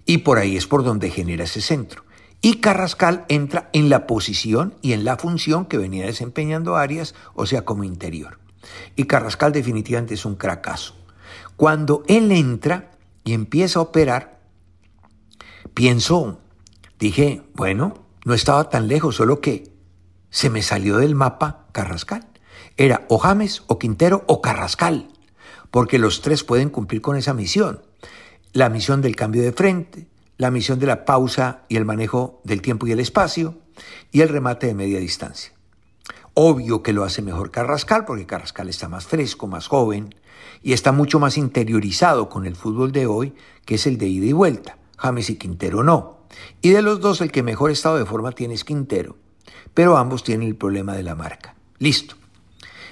Y 0.06 0.20
por 0.20 0.38
ahí 0.38 0.56
es 0.56 0.68
por 0.68 0.84
donde 0.84 1.10
genera 1.10 1.46
ese 1.46 1.62
centro. 1.62 2.04
Y 2.42 2.60
Carrascal 2.62 3.26
entra 3.28 3.72
en 3.74 3.90
la 3.90 4.06
posición 4.06 4.76
y 4.84 4.94
en 4.94 5.04
la 5.04 5.18
función 5.18 5.66
que 5.66 5.80
venía 5.80 6.06
desempeñando 6.06 6.76
Arias, 6.76 7.16
o 7.34 7.48
sea, 7.48 7.66
como 7.66 7.84
interior. 7.84 8.38
Y 8.96 9.06
Carrascal 9.06 9.52
definitivamente 9.52 10.14
es 10.14 10.26
un 10.26 10.36
cracazo. 10.36 10.96
Cuando 11.56 12.04
él 12.08 12.32
entra, 12.32 12.92
y 13.28 13.34
empieza 13.34 13.80
a 13.80 13.82
operar, 13.82 14.40
pienso, 15.74 16.40
dije, 16.98 17.44
bueno, 17.56 18.06
no 18.24 18.34
estaba 18.34 18.70
tan 18.70 18.88
lejos, 18.88 19.18
solo 19.18 19.42
que 19.42 19.74
se 20.30 20.50
me 20.50 20.62
salió 20.62 21.00
del 21.00 21.14
mapa 21.14 21.68
Carrascal. 21.74 22.26
Era 22.78 23.06
o 23.10 23.18
James, 23.18 23.64
o 23.68 23.80
Quintero, 23.80 24.24
o 24.28 24.42
Carrascal, 24.42 25.12
porque 25.72 26.00
los 26.00 26.22
tres 26.22 26.46
pueden 26.46 26.70
cumplir 26.70 27.02
con 27.02 27.18
esa 27.18 27.34
misión. 27.34 27.82
La 28.54 28.70
misión 28.70 29.02
del 29.02 29.18
cambio 29.18 29.44
de 29.44 29.52
frente, 29.52 30.08
la 30.38 30.50
misión 30.50 30.80
de 30.80 30.88
la 30.88 31.04
pausa 31.04 31.66
y 31.68 31.76
el 31.76 31.84
manejo 31.84 32.40
del 32.46 32.62
tiempo 32.62 32.88
y 32.88 32.94
el 32.94 33.02
espacio, 33.02 33.58
y 34.10 34.22
el 34.22 34.30
remate 34.30 34.68
de 34.68 34.74
media 34.74 35.00
distancia. 35.00 35.52
Obvio 36.34 36.82
que 36.82 36.94
lo 36.94 37.04
hace 37.04 37.22
mejor 37.22 37.52
Carrascal, 37.52 38.06
porque 38.06 38.26
Carrascal 38.26 38.70
está 38.70 38.88
más 38.88 39.06
fresco, 39.06 39.48
más 39.48 39.68
joven, 39.68 40.16
y 40.68 40.74
está 40.74 40.92
mucho 40.92 41.18
más 41.18 41.38
interiorizado 41.38 42.28
con 42.28 42.46
el 42.46 42.58
fútbol 42.58 42.92
de 42.92 43.08
hoy, 43.08 43.34
que 43.64 43.76
es 43.76 43.88
el 43.88 43.98
de 43.98 44.08
ida 44.08 44.26
y 44.26 44.34
vuelta. 44.34 44.78
James 44.98 45.30
y 45.30 45.38
Quintero 45.38 45.82
no. 45.82 46.18
Y 46.62 46.72
de 46.72 46.82
los 46.82 47.00
dos, 47.00 47.22
el 47.22 47.32
que 47.32 47.42
mejor 47.42 47.72
estado 47.72 47.98
de 47.98 48.06
forma 48.06 48.34
tiene 48.34 48.54
es 48.54 48.66
Quintero. 48.66 49.16
Pero 49.74 49.96
ambos 49.96 50.26
tienen 50.26 50.46
el 50.46 50.58
problema 50.58 50.94
de 50.94 51.04
la 51.04 51.16
marca. 51.16 51.56
Listo. 51.80 52.16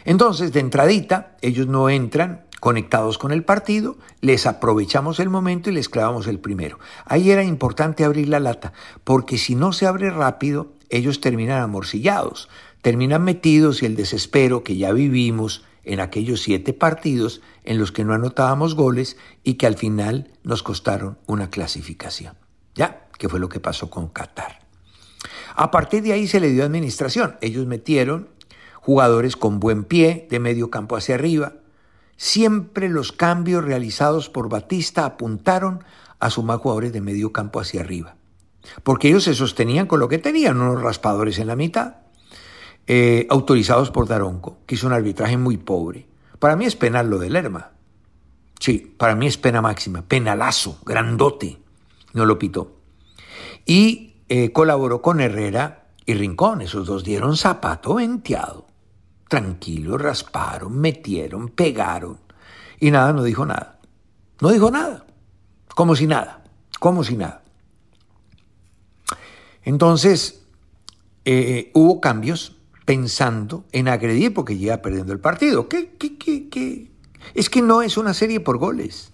Entonces, 0.05 0.53
de 0.53 0.61
entradita, 0.61 1.35
ellos 1.41 1.67
no 1.67 1.89
entran 1.89 2.45
conectados 2.61 3.17
con 3.17 3.33
el 3.33 3.43
partido, 3.43 3.97
les 4.21 4.45
aprovechamos 4.45 5.19
el 5.19 5.29
momento 5.29 5.69
y 5.69 5.73
les 5.73 5.89
clavamos 5.89 6.27
el 6.27 6.39
primero. 6.39 6.79
Ahí 7.03 7.29
era 7.29 7.43
importante 7.43 8.05
abrir 8.05 8.29
la 8.29 8.39
lata, 8.39 8.71
porque 9.03 9.37
si 9.37 9.53
no 9.53 9.73
se 9.73 9.85
abre 9.85 10.11
rápido, 10.11 10.71
ellos 10.89 11.19
terminan 11.19 11.61
amorcillados, 11.61 12.47
terminan 12.81 13.25
metidos 13.25 13.83
y 13.83 13.85
el 13.85 13.97
desespero 13.97 14.63
que 14.63 14.77
ya 14.77 14.93
vivimos 14.93 15.65
en 15.85 15.99
aquellos 15.99 16.41
siete 16.41 16.73
partidos 16.73 17.41
en 17.63 17.77
los 17.77 17.91
que 17.91 18.03
no 18.03 18.13
anotábamos 18.13 18.75
goles 18.75 19.17
y 19.43 19.55
que 19.55 19.67
al 19.67 19.77
final 19.77 20.31
nos 20.43 20.63
costaron 20.63 21.17
una 21.27 21.49
clasificación. 21.49 22.35
¿Ya? 22.73 23.07
¿Qué 23.17 23.29
fue 23.29 23.39
lo 23.39 23.49
que 23.49 23.59
pasó 23.59 23.89
con 23.89 24.09
Qatar? 24.09 24.59
A 25.55 25.71
partir 25.71 26.03
de 26.03 26.13
ahí 26.13 26.27
se 26.27 26.39
le 26.39 26.49
dio 26.49 26.65
administración. 26.65 27.37
Ellos 27.41 27.65
metieron 27.65 28.29
jugadores 28.81 29.35
con 29.35 29.59
buen 29.59 29.83
pie, 29.83 30.27
de 30.29 30.39
medio 30.39 30.69
campo 30.69 30.95
hacia 30.95 31.15
arriba, 31.15 31.53
siempre 32.17 32.89
los 32.89 33.11
cambios 33.11 33.63
realizados 33.63 34.29
por 34.29 34.47
Batista 34.47 35.05
apuntaron 35.05 35.83
a 36.19 36.29
sumar 36.29 36.59
jugadores 36.59 36.93
de 36.93 37.01
medio 37.01 37.31
campo 37.31 37.59
hacia 37.59 37.81
arriba. 37.81 38.15
Porque 38.83 39.07
ellos 39.07 39.23
se 39.23 39.33
sostenían 39.33 39.87
con 39.87 39.99
lo 39.99 40.07
que 40.07 40.17
tenían, 40.17 40.59
unos 40.59 40.81
raspadores 40.81 41.39
en 41.39 41.47
la 41.47 41.55
mitad, 41.55 41.95
eh, 42.87 43.25
autorizados 43.29 43.89
por 43.89 44.07
Daronco, 44.07 44.59
que 44.65 44.75
hizo 44.75 44.87
un 44.87 44.93
arbitraje 44.93 45.37
muy 45.37 45.57
pobre. 45.57 46.07
Para 46.39 46.55
mí 46.55 46.65
es 46.65 46.75
penal 46.75 47.09
lo 47.09 47.17
de 47.17 47.29
Lerma. 47.29 47.71
Sí, 48.59 48.93
para 48.97 49.15
mí 49.15 49.27
es 49.27 49.37
pena 49.37 49.61
máxima, 49.61 50.03
penalazo, 50.03 50.79
grandote. 50.85 51.57
No 52.13 52.25
lo 52.25 52.37
pitó. 52.37 52.77
Y 53.65 54.13
eh, 54.29 54.51
colaboró 54.51 55.01
con 55.01 55.19
Herrera 55.19 55.87
y 56.05 56.13
Rincón. 56.13 56.61
Esos 56.61 56.87
dos 56.87 57.03
dieron 57.03 57.35
zapato 57.35 57.95
venteado. 57.95 58.67
Tranquilo, 59.27 59.97
rasparon, 59.97 60.77
metieron, 60.77 61.49
pegaron. 61.49 62.19
Y 62.79 62.91
nada, 62.91 63.11
no 63.13 63.23
dijo 63.23 63.45
nada. 63.45 63.79
No 64.39 64.49
dijo 64.49 64.69
nada. 64.69 65.05
Como 65.73 65.95
si 65.95 66.07
nada. 66.07 66.43
Como 66.79 67.03
si 67.03 67.17
nada. 67.17 67.43
Entonces, 69.63 70.45
eh, 71.25 71.71
hubo 71.73 71.99
cambios 71.99 72.55
pensando 72.85 73.65
en 73.71 73.87
agredir 73.87 74.33
porque 74.33 74.57
llega 74.57 74.81
perdiendo 74.81 75.11
el 75.11 75.19
partido. 75.19 75.67
¿Qué, 75.67 75.91
qué, 75.97 76.17
qué, 76.17 76.49
qué? 76.49 76.91
Es 77.33 77.49
que 77.49 77.61
no 77.61 77.81
es 77.81 77.97
una 77.97 78.13
serie 78.13 78.39
por 78.39 78.57
goles. 78.57 79.11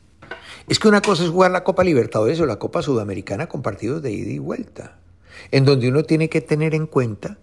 Es 0.67 0.79
que 0.79 0.87
una 0.87 1.01
cosa 1.01 1.23
es 1.23 1.29
jugar 1.29 1.51
la 1.51 1.63
Copa 1.63 1.83
Libertadores 1.83 2.39
o 2.39 2.45
la 2.45 2.59
Copa 2.59 2.81
Sudamericana 2.81 3.47
con 3.47 3.61
partidos 3.61 4.01
de 4.01 4.11
ida 4.11 4.31
y 4.31 4.39
vuelta, 4.39 4.99
en 5.51 5.65
donde 5.65 5.89
uno 5.89 6.03
tiene 6.03 6.29
que 6.29 6.41
tener 6.41 6.75
en 6.75 6.85
cuenta 6.85 7.37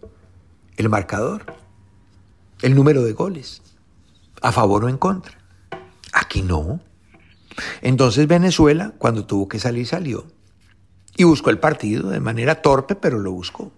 el 0.77 0.89
marcador, 0.89 1.45
el 2.63 2.75
número 2.75 3.03
de 3.03 3.13
goles, 3.13 3.63
a 4.41 4.53
favor 4.53 4.85
o 4.85 4.89
en 4.89 4.99
contra. 4.99 5.39
Aquí 6.13 6.43
no. 6.43 6.81
Entonces 7.83 8.29
Venezuela, 8.29 8.95
cuando 8.99 9.27
tuvo 9.27 9.49
que 9.49 9.59
salir, 9.59 9.87
salió. 9.87 10.27
Y 11.17 11.25
buscó 11.25 11.51
el 11.51 11.59
partido 11.59 12.11
de 12.11 12.21
manera 12.21 12.63
torpe, 12.63 12.95
pero 12.95 13.19
lo 13.19 13.33
buscó. 13.33 13.73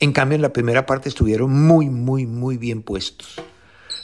En 0.00 0.12
cambio, 0.12 0.36
en 0.36 0.42
la 0.42 0.52
primera 0.52 0.86
parte 0.86 1.08
estuvieron 1.08 1.52
muy, 1.52 1.90
muy, 1.90 2.26
muy 2.26 2.56
bien 2.56 2.82
puestos. 2.82 3.40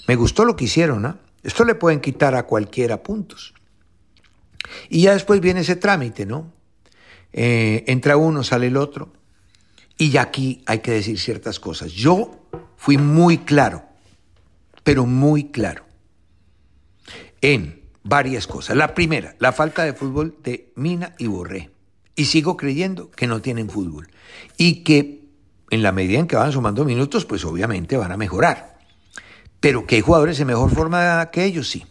Me 0.07 0.15
gustó 0.15 0.45
lo 0.45 0.55
que 0.55 0.65
hicieron, 0.65 1.07
¿ah? 1.07 1.19
Esto 1.43 1.65
le 1.65 1.75
pueden 1.75 2.01
quitar 2.01 2.35
a 2.35 2.45
cualquiera 2.45 3.03
puntos. 3.03 3.55
Y 4.89 5.03
ya 5.03 5.13
después 5.13 5.41
viene 5.41 5.61
ese 5.61 5.77
trámite, 5.77 6.27
¿no? 6.27 6.53
Eh, 7.33 7.85
entra 7.87 8.17
uno, 8.17 8.43
sale 8.43 8.67
el 8.67 8.77
otro. 8.77 9.13
Y 9.97 10.11
ya 10.11 10.23
aquí 10.23 10.63
hay 10.67 10.81
que 10.81 10.91
decir 10.91 11.19
ciertas 11.19 11.59
cosas. 11.61 11.93
Yo 11.93 12.47
fui 12.77 12.99
muy 12.99 13.39
claro, 13.39 13.85
pero 14.83 15.07
muy 15.07 15.51
claro, 15.51 15.85
en 17.41 17.81
varias 18.03 18.47
cosas. 18.47 18.77
La 18.77 18.95
primera, 18.95 19.35
la 19.39 19.53
falta 19.53 19.85
de 19.85 19.95
fútbol 19.95 20.37
de 20.43 20.73
Mina 20.77 21.15
y 21.19 21.27
Borré. 21.27 21.71
Y 22.15 22.27
sigo 22.27 22.57
creyendo 22.57 23.11
que 23.11 23.27
no 23.27 23.41
tienen 23.43 23.69
fútbol. 23.69 24.09
Y 24.57 24.85
que 24.85 25.16
en 25.71 25.83
la 25.83 25.93
medida 25.93 26.19
en 26.19 26.27
que 26.27 26.37
van 26.37 26.53
sumando 26.53 26.85
minutos, 26.85 27.25
pues 27.25 27.45
obviamente 27.45 27.97
van 27.97 28.13
a 28.13 28.17
mejorar. 28.17 28.79
Pero 29.61 29.87
que 29.87 29.97
hay 29.97 30.01
jugadores 30.01 30.39
en 30.41 30.47
mejor 30.47 30.71
forma 30.71 31.31
que 31.31 31.45
ellos, 31.45 31.69
sí. 31.69 31.87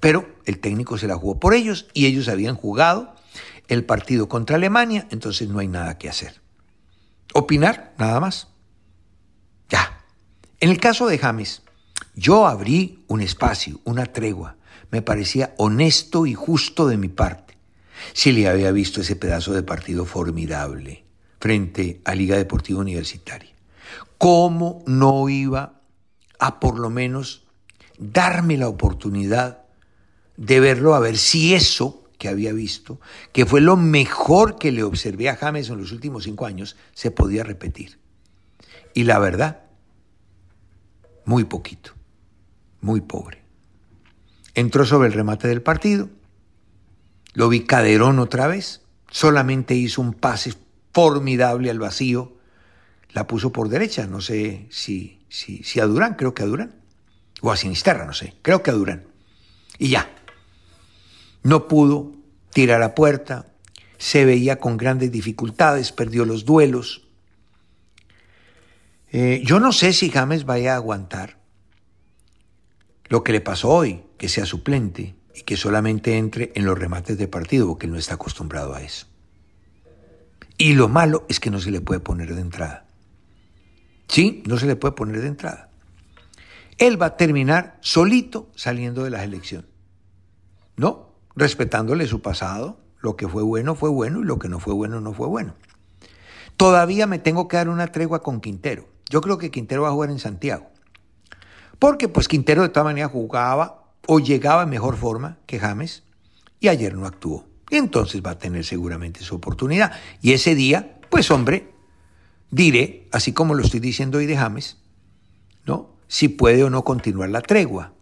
Pero 0.00 0.26
el 0.46 0.58
técnico 0.58 0.98
se 0.98 1.06
la 1.06 1.16
jugó 1.16 1.38
por 1.38 1.54
ellos 1.54 1.86
y 1.92 2.06
ellos 2.06 2.28
habían 2.28 2.56
jugado 2.56 3.14
el 3.68 3.84
partido 3.84 4.28
contra 4.28 4.56
Alemania, 4.56 5.06
entonces 5.10 5.48
no 5.48 5.60
hay 5.60 5.68
nada 5.68 5.96
que 5.98 6.08
hacer. 6.08 6.40
Opinar, 7.34 7.94
nada 7.98 8.18
más. 8.18 8.48
Ya. 9.68 10.04
En 10.58 10.70
el 10.70 10.80
caso 10.80 11.06
de 11.06 11.18
James, 11.18 11.62
yo 12.14 12.48
abrí 12.48 13.04
un 13.06 13.20
espacio, 13.20 13.80
una 13.84 14.06
tregua. 14.06 14.56
Me 14.90 15.02
parecía 15.02 15.54
honesto 15.56 16.26
y 16.26 16.34
justo 16.34 16.88
de 16.88 16.96
mi 16.96 17.08
parte. 17.08 17.56
Si 18.12 18.32
le 18.32 18.48
había 18.48 18.72
visto 18.72 19.02
ese 19.02 19.14
pedazo 19.14 19.52
de 19.52 19.62
partido 19.62 20.04
formidable 20.04 21.04
frente 21.40 22.00
a 22.04 22.14
Liga 22.14 22.36
Deportiva 22.36 22.80
Universitaria. 22.80 23.50
¿Cómo 24.18 24.84
no 24.86 25.28
iba 25.28 25.80
a 26.38 26.60
por 26.60 26.78
lo 26.78 26.90
menos 26.90 27.46
darme 27.98 28.56
la 28.56 28.68
oportunidad 28.68 29.64
de 30.36 30.60
verlo, 30.60 30.94
a 30.94 31.00
ver 31.00 31.18
si 31.18 31.54
eso 31.54 32.04
que 32.18 32.28
había 32.28 32.52
visto, 32.52 33.00
que 33.32 33.46
fue 33.46 33.60
lo 33.60 33.76
mejor 33.76 34.58
que 34.58 34.72
le 34.72 34.82
observé 34.82 35.28
a 35.28 35.36
James 35.36 35.70
en 35.70 35.78
los 35.78 35.92
últimos 35.92 36.24
cinco 36.24 36.46
años, 36.46 36.76
se 36.92 37.10
podía 37.10 37.44
repetir. 37.44 37.98
Y 38.94 39.04
la 39.04 39.18
verdad, 39.18 39.62
muy 41.24 41.44
poquito, 41.44 41.92
muy 42.80 43.00
pobre. 43.00 43.42
Entró 44.54 44.84
sobre 44.84 45.08
el 45.08 45.14
remate 45.14 45.48
del 45.48 45.62
partido, 45.62 46.10
lo 47.32 47.48
vi 47.48 47.60
caderón 47.60 48.18
otra 48.18 48.46
vez, 48.46 48.82
solamente 49.10 49.74
hizo 49.74 50.02
un 50.02 50.12
pase 50.12 50.54
formidable 50.92 51.70
al 51.70 51.78
vacío, 51.78 52.36
la 53.12 53.26
puso 53.26 53.52
por 53.52 53.68
derecha, 53.68 54.06
no 54.06 54.20
sé 54.20 54.66
si 54.70 55.20
si, 55.30 55.80
a 55.80 55.86
Durán, 55.86 56.14
creo 56.14 56.34
que 56.34 56.42
a 56.42 56.46
Durán, 56.46 56.74
o 57.40 57.50
a 57.50 57.56
Sinisterra, 57.56 58.04
no 58.04 58.12
sé, 58.12 58.34
creo 58.42 58.62
que 58.62 58.70
a 58.70 58.74
Durán. 58.74 59.06
Y 59.78 59.88
ya, 59.88 60.10
no 61.42 61.68
pudo 61.68 62.12
tirar 62.52 62.82
a 62.82 62.94
puerta, 62.94 63.46
se 63.96 64.24
veía 64.24 64.58
con 64.58 64.76
grandes 64.76 65.12
dificultades, 65.12 65.92
perdió 65.92 66.24
los 66.24 66.44
duelos. 66.44 67.06
Eh, 69.12 69.42
yo 69.44 69.60
no 69.60 69.72
sé 69.72 69.92
si 69.92 70.10
James 70.10 70.44
vaya 70.44 70.74
a 70.74 70.76
aguantar 70.76 71.38
lo 73.08 73.24
que 73.24 73.32
le 73.32 73.40
pasó 73.40 73.70
hoy, 73.70 74.02
que 74.18 74.28
sea 74.28 74.46
suplente 74.46 75.14
y 75.34 75.42
que 75.42 75.56
solamente 75.56 76.18
entre 76.18 76.52
en 76.54 76.64
los 76.64 76.78
remates 76.78 77.18
de 77.18 77.28
partido, 77.28 77.66
porque 77.68 77.86
él 77.86 77.92
no 77.92 77.98
está 77.98 78.14
acostumbrado 78.14 78.74
a 78.74 78.82
eso. 78.82 79.06
Y 80.60 80.74
lo 80.74 80.90
malo 80.90 81.24
es 81.30 81.40
que 81.40 81.50
no 81.50 81.58
se 81.58 81.70
le 81.70 81.80
puede 81.80 82.00
poner 82.00 82.34
de 82.34 82.42
entrada. 82.42 82.84
Sí, 84.08 84.42
no 84.46 84.58
se 84.58 84.66
le 84.66 84.76
puede 84.76 84.92
poner 84.92 85.22
de 85.22 85.28
entrada. 85.28 85.70
Él 86.76 87.00
va 87.00 87.06
a 87.06 87.16
terminar 87.16 87.78
solito 87.80 88.50
saliendo 88.54 89.02
de 89.02 89.08
la 89.08 89.24
elección. 89.24 89.64
No, 90.76 91.14
respetándole 91.34 92.06
su 92.06 92.20
pasado, 92.20 92.78
lo 93.00 93.16
que 93.16 93.26
fue 93.26 93.42
bueno 93.42 93.74
fue 93.74 93.88
bueno 93.88 94.20
y 94.20 94.24
lo 94.24 94.38
que 94.38 94.50
no 94.50 94.60
fue 94.60 94.74
bueno 94.74 95.00
no 95.00 95.14
fue 95.14 95.28
bueno. 95.28 95.54
Todavía 96.58 97.06
me 97.06 97.18
tengo 97.18 97.48
que 97.48 97.56
dar 97.56 97.70
una 97.70 97.86
tregua 97.86 98.22
con 98.22 98.42
Quintero. 98.42 98.86
Yo 99.08 99.22
creo 99.22 99.38
que 99.38 99.50
Quintero 99.50 99.84
va 99.84 99.88
a 99.88 99.92
jugar 99.92 100.10
en 100.10 100.18
Santiago. 100.18 100.66
Porque 101.78 102.08
pues 102.08 102.28
Quintero 102.28 102.60
de 102.60 102.68
todas 102.68 102.84
maneras 102.84 103.12
jugaba 103.12 103.94
o 104.06 104.18
llegaba 104.18 104.64
en 104.64 104.68
mejor 104.68 104.98
forma 104.98 105.38
que 105.46 105.58
James 105.58 106.02
y 106.60 106.68
ayer 106.68 106.92
no 106.92 107.06
actuó. 107.06 107.49
Entonces 107.70 108.22
va 108.24 108.32
a 108.32 108.38
tener 108.38 108.64
seguramente 108.64 109.20
su 109.20 109.36
oportunidad. 109.36 109.92
Y 110.20 110.32
ese 110.32 110.54
día, 110.54 110.98
pues 111.08 111.30
hombre, 111.30 111.70
diré, 112.50 113.08
así 113.12 113.32
como 113.32 113.54
lo 113.54 113.62
estoy 113.62 113.80
diciendo 113.80 114.18
hoy 114.18 114.26
de 114.26 114.36
James, 114.36 114.78
¿no? 115.66 115.90
si 116.10 116.28
puede 116.28 116.64
o 116.64 116.70
no 116.70 116.82
continuar 116.82 117.30
la 117.30 117.40
tregua. 117.40 117.94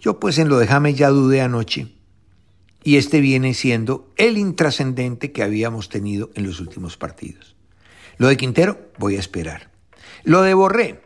Yo 0.00 0.20
pues 0.20 0.38
en 0.38 0.48
lo 0.48 0.58
de 0.58 0.68
James 0.68 0.96
ya 0.96 1.08
dudé 1.10 1.40
anoche 1.40 1.88
y 2.84 2.96
este 2.96 3.20
viene 3.20 3.52
siendo 3.52 4.12
el 4.16 4.38
intrascendente 4.38 5.32
que 5.32 5.42
habíamos 5.42 5.88
tenido 5.88 6.30
en 6.34 6.46
los 6.46 6.60
últimos 6.60 6.96
partidos. 6.96 7.56
Lo 8.16 8.28
de 8.28 8.36
Quintero 8.36 8.92
voy 8.96 9.16
a 9.16 9.18
esperar. 9.18 9.72
Lo 10.22 10.42
de 10.42 10.54
Borré, 10.54 11.02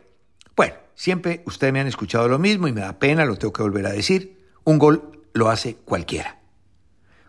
bueno, 0.55 0.75
siempre 0.93 1.41
ustedes 1.45 1.73
me 1.73 1.79
han 1.79 1.87
escuchado 1.87 2.27
lo 2.27 2.37
mismo 2.37 2.67
y 2.67 2.71
me 2.71 2.81
da 2.81 2.99
pena, 2.99 3.25
lo 3.25 3.37
tengo 3.37 3.51
que 3.51 3.63
volver 3.63 3.87
a 3.87 3.91
decir. 3.91 4.45
Un 4.63 4.77
gol 4.77 5.23
lo 5.33 5.49
hace 5.49 5.75
cualquiera. 5.75 6.39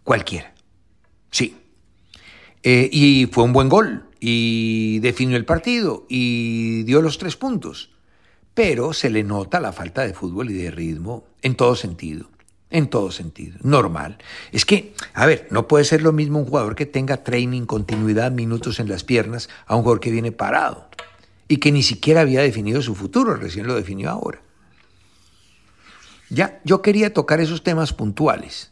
Cualquiera. 0.07 0.55
Sí. 1.33 1.57
Eh, 2.63 2.89
y 2.93 3.27
fue 3.27 3.43
un 3.43 3.53
buen 3.53 3.69
gol 3.69 4.05
y 4.21 5.01
definió 5.01 5.37
el 5.37 5.45
partido 5.45 6.07
y 6.09 6.85
dio 6.85 7.03
los 7.03 7.19
tres 7.19 7.35
puntos. 7.35 7.91
Pero 8.55 8.93
se 8.93 9.11
le 9.11 9.25
nota 9.25 9.59
la 9.59 9.73
falta 9.73 10.07
de 10.07 10.15
fútbol 10.15 10.53
y 10.53 10.55
de 10.55 10.71
ritmo 10.71 11.25
en 11.43 11.57
todo 11.57 11.75
sentido. 11.75 12.31
En 12.71 12.87
todo 12.87 13.11
sentido. 13.11 13.59
Normal. 13.65 14.19
Es 14.53 14.65
que, 14.65 14.95
a 15.13 15.27
ver, 15.27 15.49
no 15.51 15.67
puede 15.67 15.85
ser 15.85 16.03
lo 16.03 16.13
mismo 16.13 16.39
un 16.39 16.47
jugador 16.47 16.77
que 16.77 16.87
tenga 16.87 17.25
training, 17.25 17.63
continuidad, 17.67 18.31
minutos 18.31 18.79
en 18.79 18.89
las 18.89 19.03
piernas, 19.03 19.49
a 19.67 19.75
un 19.75 19.83
jugador 19.83 19.99
que 19.99 20.13
viene 20.13 20.31
parado 20.31 20.89
y 21.49 21.57
que 21.57 21.73
ni 21.73 21.83
siquiera 21.83 22.21
había 22.21 22.43
definido 22.43 22.81
su 22.81 22.95
futuro, 22.95 23.35
recién 23.35 23.67
lo 23.67 23.75
definió 23.75 24.09
ahora. 24.11 24.41
Ya, 26.31 26.61
yo 26.63 26.81
quería 26.81 27.13
tocar 27.13 27.41
esos 27.41 27.65
temas 27.65 27.93
puntuales. 27.93 28.71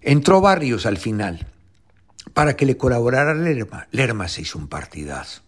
Entró 0.00 0.40
Barrios 0.40 0.86
al 0.86 0.96
final 0.96 1.46
para 2.32 2.56
que 2.56 2.66
le 2.66 2.76
colaborara 2.76 3.34
Lerma. 3.34 3.88
Lerma 3.90 4.28
se 4.28 4.42
hizo 4.42 4.58
un 4.58 4.68
partidazo. 4.68 5.42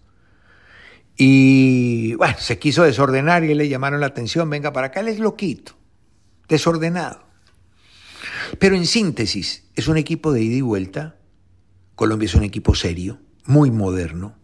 Y 1.17 2.15
bueno, 2.15 2.35
se 2.39 2.59
quiso 2.59 2.83
desordenar 2.83 3.45
y 3.45 3.55
le 3.55 3.69
llamaron 3.69 4.01
la 4.01 4.07
atención, 4.07 4.49
venga 4.51 4.73
para 4.73 4.89
acá, 4.89 5.01
él 5.01 5.09
es 5.09 5.19
loquito, 5.19 5.73
desordenado. 6.49 7.25
Pero 8.59 8.77
en 8.77 8.87
síntesis, 8.87 9.65
es 9.75 9.89
un 9.89 9.97
equipo 9.97 10.33
de 10.33 10.43
ida 10.43 10.57
y 10.57 10.61
vuelta. 10.61 11.17
Colombia 11.95 12.27
es 12.27 12.35
un 12.35 12.45
equipo 12.45 12.75
serio, 12.75 13.21
muy 13.47 13.71
moderno. 13.71 14.37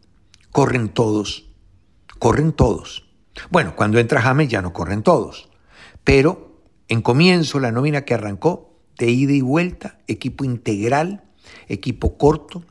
Corren 0.51 0.89
todos, 0.89 1.51
corren 2.19 2.53
todos. 2.53 3.09
Bueno, 3.51 3.75
cuando 3.77 3.99
entra 3.99 4.23
James 4.23 4.49
ya 4.49 4.63
no 4.63 4.73
corren 4.73 5.03
todos, 5.03 5.49
Pero 6.05 6.63
en 6.89 7.03
comienzo, 7.03 7.61
la 7.61 7.71
nómina 7.71 8.05
que 8.07 8.15
arrancó, 8.15 8.68
de 8.99 9.11
ida 9.11 9.33
y 9.33 9.41
vuelta, 9.41 9.99
equipo 10.07 10.45
integral, 10.45 11.23
equipo 11.69 12.19
corto, 12.19 12.65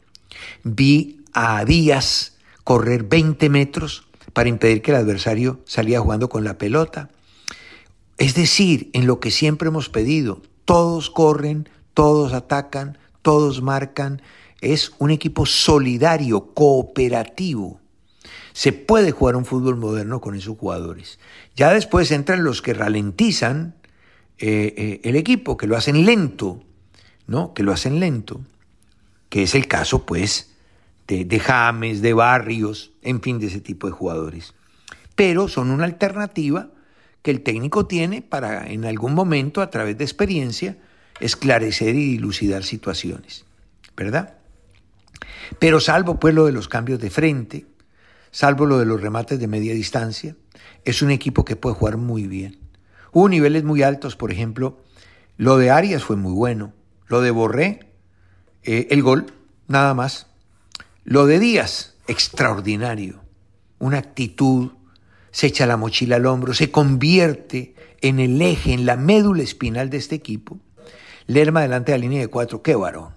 vi 0.63 1.24
a 1.34 1.63
Díaz 1.66 2.38
correr 2.63 3.04
20 3.04 3.50
metros 3.50 4.08
para 4.34 4.50
impedir 4.50 4.82
que 4.82 4.92
el 4.92 4.98
adversario 4.98 5.62
saliera 5.66 6.02
jugando 6.02 6.30
con 6.30 6.44
la 6.44 6.58
pelota. 6.58 7.10
Es 8.18 8.36
decir, 8.36 8.90
en 8.94 9.08
lo 9.08 9.20
que 9.20 9.32
siempre 9.32 9.70
hemos 9.70 9.90
pedido, 9.90 10.42
todos 10.66 11.10
corren, 11.10 11.70
todos 11.94 12.34
atacan, 12.34 12.98
todos 13.22 13.62
marcan. 13.62 14.22
Es 14.60 14.92
un 15.00 15.12
equipo 15.12 15.46
solidario, 15.46 16.54
cooperativo. 16.54 17.80
Se 18.54 18.74
puede 18.74 19.12
jugar 19.12 19.36
un 19.36 19.46
fútbol 19.46 19.78
moderno 19.78 20.20
con 20.20 20.36
esos 20.36 20.58
jugadores. 20.58 21.20
Ya 21.56 21.74
después 21.74 22.12
entran 22.12 22.44
los 22.44 22.62
que 22.62 22.74
ralentizan 22.74 23.77
eh, 24.39 24.73
eh, 24.78 25.02
el 25.04 25.15
equipo, 25.15 25.58
que 25.58 25.67
lo 25.67 25.76
hacen 25.76 26.06
lento, 26.06 26.63
¿no? 27.26 27.54
Que 27.54 27.63
lo 27.63 27.71
hacen 27.71 28.00
lento, 28.00 28.41
que 29.30 29.43
es 29.43 29.56
el 29.56 29.67
caso, 29.67 30.06
pues, 30.06 30.56
de, 31.08 31.26
de 31.26 31.39
James, 31.39 32.02
de 32.02 32.13
Barrios, 32.13 32.91
en 33.02 33.21
fin, 33.21 33.39
de 33.39 33.47
ese 33.47 33.62
tipo 33.62 33.88
de 33.88 33.93
jugadores. 33.93 34.54
Pero 35.15 35.47
son 35.47 35.71
una 35.71 35.86
alternativa 35.86 36.69
que 37.21 37.32
el 37.32 37.41
técnico 37.41 37.88
tiene 37.88 38.21
para, 38.21 38.67
en 38.71 38.86
algún 38.86 39.13
momento, 39.13 39.62
a 39.62 39.69
través 39.69 39.97
de 39.97 40.04
experiencia, 40.04 40.78
esclarecer 41.19 41.95
y 41.95 42.12
dilucidar 42.12 42.63
situaciones, 42.63 43.45
¿verdad? 43.95 44.36
Pero 45.60 45.80
salvo 45.80 46.19
pues 46.19 46.34
lo 46.34 46.45
de 46.45 46.52
los 46.52 46.67
cambios 46.67 47.00
de 47.00 47.10
frente, 47.10 47.65
salvo 48.32 48.65
lo 48.65 48.80
de 48.80 48.86
los 48.86 49.02
remates 49.02 49.39
de 49.39 49.47
media 49.47 49.73
distancia, 49.73 50.36
es 50.86 51.02
un 51.02 51.12
equipo 51.12 51.43
que 51.43 51.56
puede 51.56 51.76
jugar 51.76 51.97
muy 51.97 52.28
bien. 52.28 52.60
Hubo 53.12 53.30
niveles 53.30 53.63
muy 53.63 53.84
altos, 53.84 54.15
por 54.15 54.32
ejemplo, 54.32 54.80
lo 55.38 55.58
de 55.58 55.70
Arias 55.70 56.04
fue 56.04 56.15
muy 56.15 56.34
bueno, 56.34 56.74
lo 57.08 57.22
de 57.22 57.32
Borré, 57.32 57.91
eh, 58.63 58.88
el 58.91 59.04
gol, 59.04 59.34
nada 59.67 59.93
más. 59.93 60.28
Lo 61.04 61.26
de 61.26 61.39
Díaz, 61.39 61.96
extraordinario, 62.08 63.22
una 63.80 63.98
actitud, 63.98 64.72
se 65.32 65.48
echa 65.48 65.65
la 65.65 65.78
mochila 65.78 66.17
al 66.17 66.26
hombro, 66.26 66.54
se 66.54 66.72
convierte 66.72 67.76
en 68.02 68.20
el 68.20 68.41
eje, 68.41 68.74
en 68.74 68.86
la 68.86 68.98
médula 68.98 69.43
espinal 69.43 69.89
de 69.89 69.98
este 69.98 70.15
equipo 70.15 70.60
Lerma 71.28 71.62
delante 71.62 71.91
de 71.91 71.98
la 71.98 72.02
línea 72.02 72.22
de 72.22 72.30
cuatro, 72.30 72.62
qué 72.62 72.76
varón. 72.76 73.13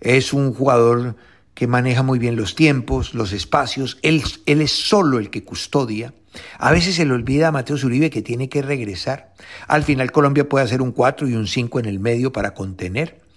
Es 0.00 0.32
un 0.32 0.54
jugador 0.54 1.16
que 1.54 1.66
maneja 1.66 2.04
muy 2.04 2.20
bien 2.20 2.36
los 2.36 2.54
tiempos, 2.54 3.12
los 3.12 3.32
espacios, 3.32 3.98
él, 4.02 4.22
él 4.46 4.62
es 4.62 4.70
solo 4.70 5.18
el 5.18 5.28
que 5.28 5.44
custodia. 5.44 6.14
A 6.58 6.72
veces 6.72 6.96
se 6.96 7.04
le 7.04 7.12
olvida 7.12 7.48
a 7.48 7.52
Mateo 7.52 7.76
Zuribe 7.76 8.10
que 8.10 8.22
tiene 8.22 8.48
que 8.48 8.62
regresar. 8.62 9.32
Al 9.66 9.82
final 9.82 10.12
Colombia 10.12 10.48
puede 10.48 10.64
hacer 10.64 10.82
un 10.82 10.92
4 10.92 11.28
y 11.28 11.34
un 11.34 11.46
5 11.46 11.80
en 11.80 11.86
el 11.86 12.00
medio 12.00 12.32
para 12.32 12.54
contener 12.54 13.28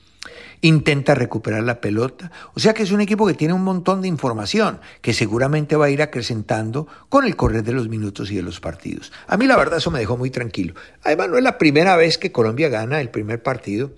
intenta 0.62 1.16
recuperar 1.16 1.64
la 1.64 1.82
pelota. 1.82 2.32
O 2.54 2.60
sea 2.60 2.74
que 2.74 2.84
es 2.84 2.92
un 2.92 3.02
equipo 3.02 3.28
que 3.28 3.34
tiene 3.34 3.54
un 3.54 3.64
montón 3.64 4.02
de 4.02 4.08
información 4.08 4.80
que 5.02 5.14
seguramente 5.14 5.76
va 5.76 5.88
a 5.88 5.90
ir 5.90 6.02
acrecentando 6.02 6.88
con 7.10 7.26
el 7.26 7.36
correr 7.36 7.64
de 7.64 7.74
los 7.74 7.90
minutos 7.90 8.32
y 8.32 8.36
de 8.36 8.44
los 8.44 8.60
partidos. 8.60 9.12
A 9.28 9.38
mí 9.38 9.48
la 9.48 9.58
verdad 9.58 9.80
eso 9.80 9.92
me 9.92 10.00
dejó 10.00 10.18
muy 10.18 10.30
tranquilo. 10.30 10.76
Además 11.04 11.30
no 11.30 11.38
es 11.38 11.44
la 11.44 11.58
primera 11.58 11.96
vez 11.96 12.18
que 12.18 12.32
Colombia 12.32 12.70
gana 12.70 13.02
el 13.02 13.10
primer 13.10 13.42
partido. 13.42 13.92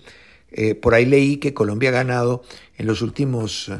Eh, 0.50 0.74
por 0.74 0.94
ahí 0.94 1.04
leí 1.04 1.36
que 1.36 1.52
Colombia 1.52 1.90
ha 1.90 1.92
ganado 1.92 2.42
en 2.78 2.86
los 2.86 3.02
últimos 3.02 3.70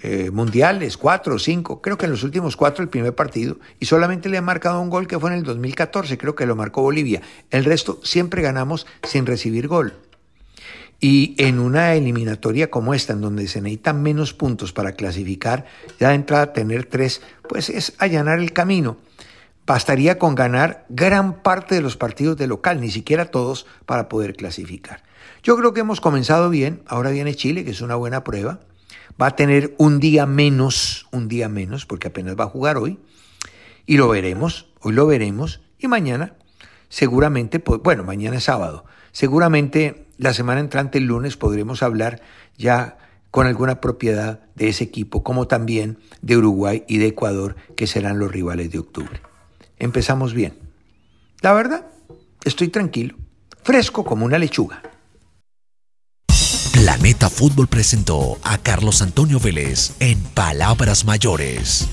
eh, 0.00 0.30
mundiales, 0.30 0.96
cuatro 0.96 1.34
o 1.34 1.38
cinco, 1.40 1.82
creo 1.82 1.98
que 1.98 2.06
en 2.06 2.12
los 2.12 2.22
últimos 2.22 2.56
cuatro 2.56 2.84
el 2.84 2.88
primer 2.88 3.14
partido, 3.14 3.58
y 3.80 3.86
solamente 3.86 4.28
le 4.28 4.38
ha 4.38 4.42
marcado 4.42 4.80
un 4.80 4.90
gol 4.90 5.08
que 5.08 5.18
fue 5.18 5.30
en 5.30 5.38
el 5.38 5.42
2014, 5.42 6.16
creo 6.16 6.36
que 6.36 6.46
lo 6.46 6.54
marcó 6.54 6.82
Bolivia. 6.82 7.20
El 7.50 7.64
resto 7.64 8.00
siempre 8.04 8.40
ganamos 8.40 8.86
sin 9.02 9.26
recibir 9.26 9.66
gol. 9.66 9.94
Y 11.00 11.34
en 11.38 11.58
una 11.58 11.94
eliminatoria 11.94 12.70
como 12.70 12.94
esta, 12.94 13.12
en 13.12 13.20
donde 13.20 13.48
se 13.48 13.60
necesitan 13.60 14.02
menos 14.02 14.34
puntos 14.34 14.72
para 14.72 14.92
clasificar, 14.92 15.66
ya 15.98 16.10
de 16.10 16.14
entrada 16.14 16.52
tener 16.52 16.86
tres, 16.86 17.20
pues 17.48 17.68
es 17.68 17.94
allanar 17.98 18.38
el 18.38 18.52
camino. 18.52 18.98
Bastaría 19.66 20.18
con 20.18 20.34
ganar 20.34 20.86
gran 20.88 21.42
parte 21.42 21.74
de 21.74 21.82
los 21.82 21.96
partidos 21.96 22.36
de 22.36 22.46
local, 22.46 22.80
ni 22.80 22.90
siquiera 22.90 23.30
todos, 23.30 23.66
para 23.84 24.08
poder 24.08 24.34
clasificar. 24.34 25.02
Yo 25.42 25.56
creo 25.56 25.72
que 25.72 25.80
hemos 25.80 26.00
comenzado 26.00 26.50
bien, 26.50 26.82
ahora 26.86 27.10
viene 27.10 27.34
Chile, 27.34 27.64
que 27.64 27.72
es 27.72 27.80
una 27.80 27.94
buena 27.94 28.24
prueba. 28.24 28.60
Va 29.20 29.28
a 29.28 29.36
tener 29.36 29.74
un 29.78 30.00
día 30.00 30.26
menos, 30.26 31.08
un 31.10 31.28
día 31.28 31.48
menos, 31.48 31.86
porque 31.86 32.08
apenas 32.08 32.36
va 32.38 32.44
a 32.44 32.48
jugar 32.48 32.76
hoy. 32.76 32.98
Y 33.86 33.96
lo 33.96 34.08
veremos, 34.08 34.66
hoy 34.80 34.92
lo 34.92 35.06
veremos, 35.06 35.60
y 35.78 35.88
mañana 35.88 36.34
seguramente, 36.88 37.62
bueno, 37.82 38.04
mañana 38.04 38.36
es 38.36 38.44
sábado, 38.44 38.84
seguramente 39.12 40.06
la 40.16 40.34
semana 40.34 40.60
entrante, 40.60 40.98
el 40.98 41.04
lunes, 41.04 41.36
podremos 41.36 41.82
hablar 41.82 42.20
ya 42.56 42.98
con 43.30 43.46
alguna 43.46 43.80
propiedad 43.80 44.40
de 44.54 44.68
ese 44.68 44.84
equipo, 44.84 45.22
como 45.22 45.46
también 45.46 45.98
de 46.22 46.36
Uruguay 46.36 46.84
y 46.88 46.98
de 46.98 47.06
Ecuador, 47.08 47.56
que 47.76 47.86
serán 47.86 48.18
los 48.18 48.32
rivales 48.32 48.70
de 48.70 48.78
octubre. 48.78 49.20
Empezamos 49.78 50.34
bien. 50.34 50.58
La 51.40 51.52
verdad, 51.52 51.86
estoy 52.44 52.68
tranquilo, 52.68 53.16
fresco 53.62 54.04
como 54.04 54.24
una 54.24 54.38
lechuga. 54.38 54.82
Planeta 56.72 57.30
Fútbol 57.30 57.66
presentó 57.66 58.38
a 58.42 58.58
Carlos 58.58 59.02
Antonio 59.02 59.40
Vélez 59.40 59.92
en 60.00 60.20
Palabras 60.20 61.04
Mayores. 61.04 61.88